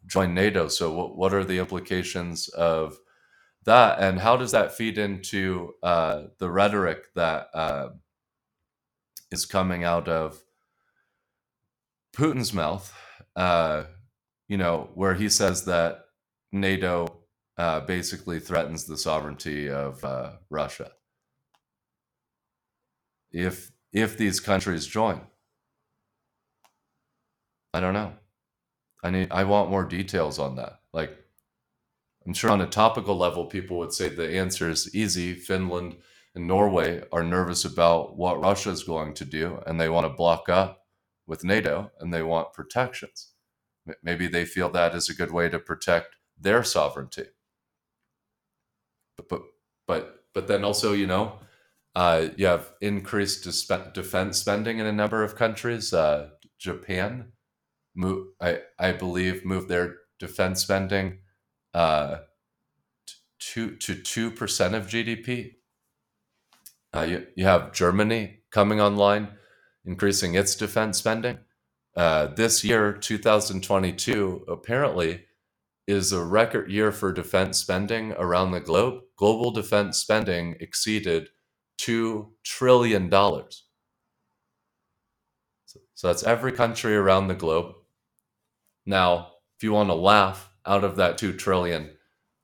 join 0.08 0.34
NATO. 0.34 0.67
So, 0.67 0.91
what, 0.91 1.17
what 1.17 1.34
are 1.34 1.43
the 1.43 1.60
implications 1.60 2.47
of 2.49 2.97
that, 3.65 3.99
and 3.99 4.19
how 4.19 4.38
does 4.38 4.51
that 4.51 4.73
feed 4.75 4.97
into 4.97 5.73
uh, 5.84 6.23
the 6.39 6.49
rhetoric 6.49 7.13
that 7.15 7.47
uh, 7.53 7.89
is 9.31 9.45
coming 9.45 9.84
out 9.84 10.08
of 10.08 10.43
Putin's 12.15 12.53
mouth? 12.53 12.93
Uh, 13.36 13.86
you 14.47 14.58
know, 14.58 14.89
where 14.93 15.15
he 15.15 15.29
says 15.29 15.65
that 15.65 16.05
NATO 16.51 17.08
uh, 17.58 17.81
basically 17.81 18.39
threatens 18.39 18.86
the 18.86 18.97
sovereignty 18.97 19.69
of 19.69 20.03
uh, 20.03 20.34
Russia 20.49 20.91
if 23.31 23.71
if 23.91 24.17
these 24.17 24.39
countries 24.39 24.88
join. 24.88 25.21
I 27.75 27.81
don't 27.81 27.93
know. 27.93 28.13
I 29.03 29.09
need 29.09 29.27
I 29.31 29.43
want 29.43 29.69
more 29.69 29.83
details 29.83 30.39
on 30.39 30.55
that. 30.55 30.79
Like 30.93 31.11
I'm 32.25 32.33
sure 32.33 32.49
on 32.49 32.61
a 32.61 32.67
topical 32.67 33.17
level 33.17 33.47
people 33.47 33.77
would 33.79 33.91
say 33.91 34.07
the 34.07 34.38
answer 34.38 34.69
is 34.69 34.95
easy. 34.95 35.33
Finland 35.33 35.97
and 36.34 36.47
Norway 36.47 37.03
are 37.11 37.21
nervous 37.21 37.65
about 37.65 38.15
what 38.15 38.39
Russia 38.39 38.69
is 38.69 38.84
going 38.84 39.13
to 39.15 39.26
do 39.26 39.61
and 39.67 39.78
they 39.78 39.89
want 39.89 40.05
to 40.05 40.17
block 40.17 40.47
up 40.47 40.86
with 41.28 41.43
NATO 41.43 41.91
and 41.99 42.13
they 42.13 42.23
want 42.23 42.53
protections. 42.53 43.34
Maybe 44.01 44.28
they 44.28 44.45
feel 44.45 44.69
that 44.69 44.95
is 44.95 45.09
a 45.09 45.13
good 45.13 45.32
way 45.32 45.49
to 45.49 45.59
protect 45.59 46.15
their 46.39 46.63
sovereignty. 46.63 47.26
But 49.17 49.28
but 49.28 49.41
but, 49.86 50.23
but 50.34 50.47
then 50.47 50.63
also, 50.63 50.93
you 50.93 51.07
know, 51.07 51.39
uh, 51.93 52.30
you 52.38 52.45
have 52.45 52.71
increased 52.80 53.43
defense 53.93 54.38
spending 54.38 54.80
in 54.80 54.86
a 54.86 54.93
number 54.93 55.23
of 55.23 55.36
countries. 55.36 55.93
Uh, 55.93 56.30
Japan 56.57 57.34
move, 57.95 58.27
I, 58.41 58.61
I 58.79 58.93
believe, 58.93 59.45
move 59.45 59.67
their 59.69 59.97
defense 60.19 60.61
spending 60.63 61.19
uh, 61.73 62.19
to 63.39 63.75
to 63.77 63.95
two 63.95 64.31
percent 64.31 64.75
of 64.75 64.87
GDP. 64.87 65.53
Uh, 66.95 67.03
you, 67.03 67.27
you 67.35 67.45
have 67.45 67.73
Germany 67.73 68.39
coming 68.51 68.81
online, 68.81 69.29
increasing 69.85 70.35
its 70.35 70.55
defense 70.55 70.97
spending. 70.99 71.39
Uh, 71.95 72.27
this 72.27 72.63
year, 72.63 72.93
2022, 72.93 74.45
apparently, 74.49 75.25
is 75.87 76.11
a 76.11 76.23
record 76.23 76.71
year 76.71 76.91
for 76.91 77.11
defense 77.11 77.57
spending 77.59 78.13
around 78.13 78.51
the 78.51 78.59
globe. 78.59 79.01
Global 79.17 79.51
defense 79.51 79.97
spending 79.97 80.55
exceeded 80.59 81.29
$2 81.81 82.29
trillion. 82.43 83.09
So, 83.11 83.49
so 85.95 86.07
that's 86.07 86.23
every 86.23 86.53
country 86.53 86.95
around 86.95 87.27
the 87.27 87.35
globe. 87.35 87.75
Now, 88.86 89.31
if 89.57 89.63
you 89.63 89.71
want 89.71 89.89
to 89.89 89.95
laugh 89.95 90.49
out 90.65 90.83
of 90.83 90.95
that 90.97 91.17
2 91.17 91.33
trillion, 91.33 91.91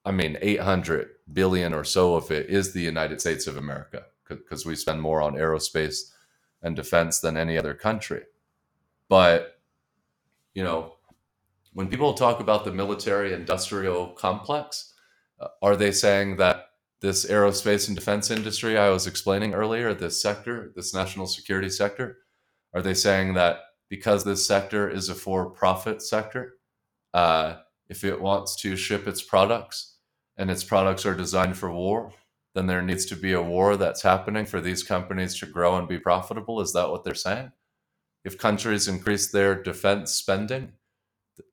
I 0.03 0.11
mean 0.11 0.37
800 0.41 1.09
billion 1.31 1.73
or 1.73 1.83
so 1.83 2.15
of 2.15 2.31
it 2.31 2.49
is 2.49 2.73
the 2.73 2.81
United 2.81 3.21
States 3.21 3.47
of 3.47 3.57
America 3.57 4.05
because 4.27 4.65
we 4.65 4.75
spend 4.75 5.01
more 5.01 5.21
on 5.21 5.35
aerospace 5.35 6.11
and 6.61 6.75
defense 6.75 7.19
than 7.19 7.37
any 7.37 7.57
other 7.57 7.73
country. 7.73 8.23
But 9.09 9.59
you 10.53 10.63
know, 10.63 10.93
when 11.73 11.87
people 11.87 12.13
talk 12.13 12.39
about 12.39 12.65
the 12.65 12.71
military 12.71 13.33
industrial 13.33 14.07
complex, 14.09 14.93
uh, 15.39 15.47
are 15.61 15.75
they 15.75 15.91
saying 15.91 16.37
that 16.37 16.65
this 16.99 17.25
aerospace 17.25 17.87
and 17.87 17.97
defense 17.97 18.29
industry 18.29 18.77
I 18.77 18.89
was 18.89 19.07
explaining 19.07 19.53
earlier, 19.53 19.93
this 19.93 20.21
sector, 20.21 20.71
this 20.75 20.93
national 20.93 21.27
security 21.27 21.69
sector, 21.69 22.17
are 22.73 22.81
they 22.81 22.93
saying 22.93 23.33
that 23.35 23.59
because 23.91 24.23
this 24.23 24.47
sector 24.47 24.89
is 24.89 25.09
a 25.09 25.13
for 25.13 25.49
profit 25.49 26.01
sector, 26.01 26.53
uh, 27.13 27.57
if 27.89 28.05
it 28.05 28.21
wants 28.21 28.55
to 28.55 28.77
ship 28.77 29.05
its 29.05 29.21
products 29.21 29.97
and 30.37 30.49
its 30.49 30.63
products 30.63 31.05
are 31.05 31.13
designed 31.13 31.57
for 31.57 31.69
war, 31.69 32.13
then 32.55 32.67
there 32.67 32.81
needs 32.81 33.05
to 33.05 33.17
be 33.17 33.33
a 33.33 33.41
war 33.41 33.75
that's 33.75 34.01
happening 34.01 34.45
for 34.45 34.61
these 34.61 34.81
companies 34.81 35.37
to 35.37 35.45
grow 35.45 35.75
and 35.75 35.89
be 35.89 35.99
profitable? 35.99 36.61
Is 36.61 36.71
that 36.71 36.89
what 36.89 37.03
they're 37.03 37.13
saying? 37.13 37.51
If 38.23 38.37
countries 38.37 38.87
increase 38.87 39.29
their 39.29 39.61
defense 39.61 40.13
spending, 40.13 40.71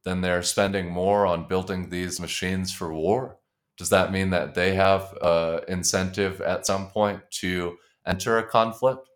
then 0.05 0.21
they're 0.21 0.45
spending 0.45 0.93
more 0.93 1.27
on 1.27 1.49
building 1.49 1.91
these 1.91 2.21
machines 2.21 2.73
for 2.73 2.95
war. 2.95 3.39
Does 3.77 3.89
that 3.91 4.13
mean 4.13 4.31
that 4.31 4.55
they 4.55 4.77
have 4.77 5.13
an 5.21 5.63
incentive 5.67 6.41
at 6.41 6.67
some 6.67 6.87
point 6.91 7.21
to 7.41 7.79
enter 8.07 8.39
a 8.39 8.47
conflict 8.47 9.09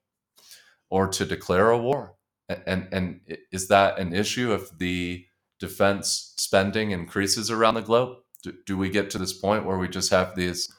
or 0.90 1.06
to 1.06 1.24
declare 1.24 1.70
a 1.70 1.78
war? 1.78 2.16
And, 2.48 2.88
and 2.92 3.20
is 3.50 3.68
that 3.68 3.98
an 3.98 4.14
issue 4.14 4.52
if 4.52 4.76
the 4.76 5.26
defense 5.58 6.34
spending 6.36 6.90
increases 6.90 7.50
around 7.50 7.74
the 7.74 7.82
globe? 7.82 8.18
Do, 8.42 8.52
do 8.66 8.76
we 8.76 8.90
get 8.90 9.10
to 9.10 9.18
this 9.18 9.32
point 9.32 9.64
where 9.64 9.78
we 9.78 9.88
just 9.88 10.10
have 10.10 10.34
these 10.34 10.72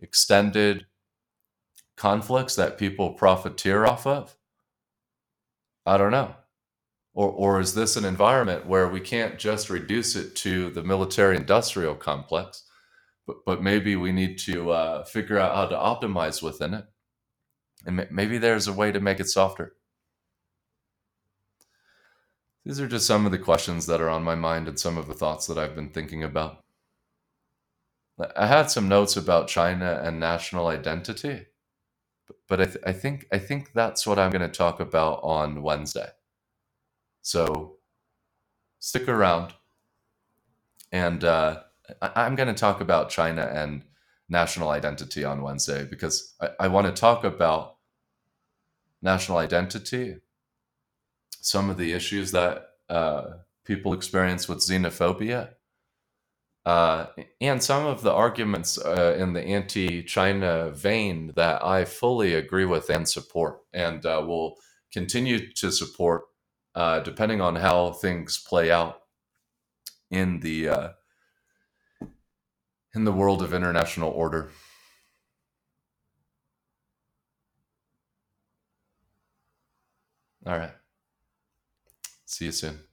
extended 0.00 0.86
conflicts 1.96 2.54
that 2.56 2.78
people 2.78 3.14
profiteer 3.14 3.86
off 3.86 4.06
of? 4.06 4.36
I 5.86 5.96
don't 5.96 6.10
know. 6.10 6.34
Or, 7.14 7.30
or 7.30 7.60
is 7.60 7.74
this 7.74 7.96
an 7.96 8.04
environment 8.04 8.66
where 8.66 8.88
we 8.88 9.00
can't 9.00 9.38
just 9.38 9.70
reduce 9.70 10.16
it 10.16 10.36
to 10.36 10.68
the 10.70 10.82
military 10.82 11.36
industrial 11.36 11.94
complex, 11.94 12.64
but, 13.26 13.36
but 13.46 13.62
maybe 13.62 13.96
we 13.96 14.12
need 14.12 14.36
to 14.40 14.70
uh, 14.70 15.04
figure 15.04 15.38
out 15.38 15.54
how 15.54 15.66
to 15.66 16.06
optimize 16.06 16.42
within 16.42 16.74
it? 16.74 16.84
And 17.86 18.06
maybe 18.10 18.36
there's 18.36 18.68
a 18.68 18.72
way 18.72 18.92
to 18.92 19.00
make 19.00 19.20
it 19.20 19.28
softer. 19.28 19.75
These 22.66 22.80
are 22.80 22.88
just 22.88 23.06
some 23.06 23.26
of 23.26 23.32
the 23.32 23.38
questions 23.38 23.86
that 23.86 24.00
are 24.02 24.10
on 24.10 24.24
my 24.24 24.34
mind 24.34 24.68
and 24.68 24.80
some 24.80 24.98
of 24.98 25.08
the 25.08 25.14
thoughts 25.14 25.46
that 25.46 25.56
I've 25.56 25.76
been 25.76 25.90
thinking 25.90 26.24
about. 26.24 26.64
I 28.36 28.48
had 28.48 28.72
some 28.72 28.88
notes 28.88 29.16
about 29.16 29.48
China 29.48 30.00
and 30.02 30.18
national 30.18 30.66
identity, 30.66 31.46
but 32.48 32.60
I, 32.60 32.64
th- 32.64 32.84
I 32.84 32.92
think 32.92 33.26
I 33.32 33.38
think 33.38 33.72
that's 33.74 34.06
what 34.06 34.18
I'm 34.18 34.32
going 34.32 34.42
to 34.50 34.58
talk 34.58 34.80
about 34.80 35.20
on 35.22 35.62
Wednesday. 35.62 36.08
So 37.22 37.76
stick 38.80 39.08
around, 39.08 39.54
and 40.90 41.22
uh, 41.24 41.60
I- 42.02 42.24
I'm 42.24 42.34
going 42.34 42.48
to 42.48 42.54
talk 42.54 42.80
about 42.80 43.10
China 43.10 43.42
and 43.42 43.84
national 44.28 44.70
identity 44.70 45.24
on 45.24 45.42
Wednesday 45.42 45.84
because 45.84 46.34
I, 46.40 46.50
I 46.60 46.68
want 46.68 46.88
to 46.88 47.00
talk 47.00 47.22
about 47.22 47.76
national 49.02 49.38
identity, 49.38 50.16
some 51.46 51.70
of 51.70 51.76
the 51.76 51.92
issues 51.92 52.32
that 52.32 52.70
uh, 52.88 53.24
people 53.64 53.92
experience 53.92 54.48
with 54.48 54.58
xenophobia 54.58 55.50
uh, 56.66 57.06
and 57.40 57.62
some 57.62 57.86
of 57.86 58.02
the 58.02 58.12
arguments 58.12 58.76
uh, 58.76 59.16
in 59.16 59.32
the 59.32 59.40
anti 59.40 60.02
China 60.02 60.70
vein 60.72 61.32
that 61.36 61.64
I 61.64 61.84
fully 61.84 62.34
agree 62.34 62.64
with 62.64 62.90
and 62.90 63.08
support, 63.08 63.60
and 63.72 64.04
uh, 64.04 64.24
will 64.26 64.56
continue 64.92 65.52
to 65.52 65.70
support 65.70 66.24
uh, 66.74 67.00
depending 67.00 67.40
on 67.40 67.54
how 67.54 67.92
things 67.92 68.38
play 68.38 68.72
out 68.72 69.02
in 70.10 70.40
the 70.40 70.68
uh, 70.68 70.88
in 72.96 73.04
the 73.04 73.12
world 73.12 73.42
of 73.42 73.54
international 73.54 74.10
order. 74.10 74.50
All 80.44 80.58
right. 80.58 80.72
See 82.26 82.44
you 82.46 82.52
soon. 82.52 82.85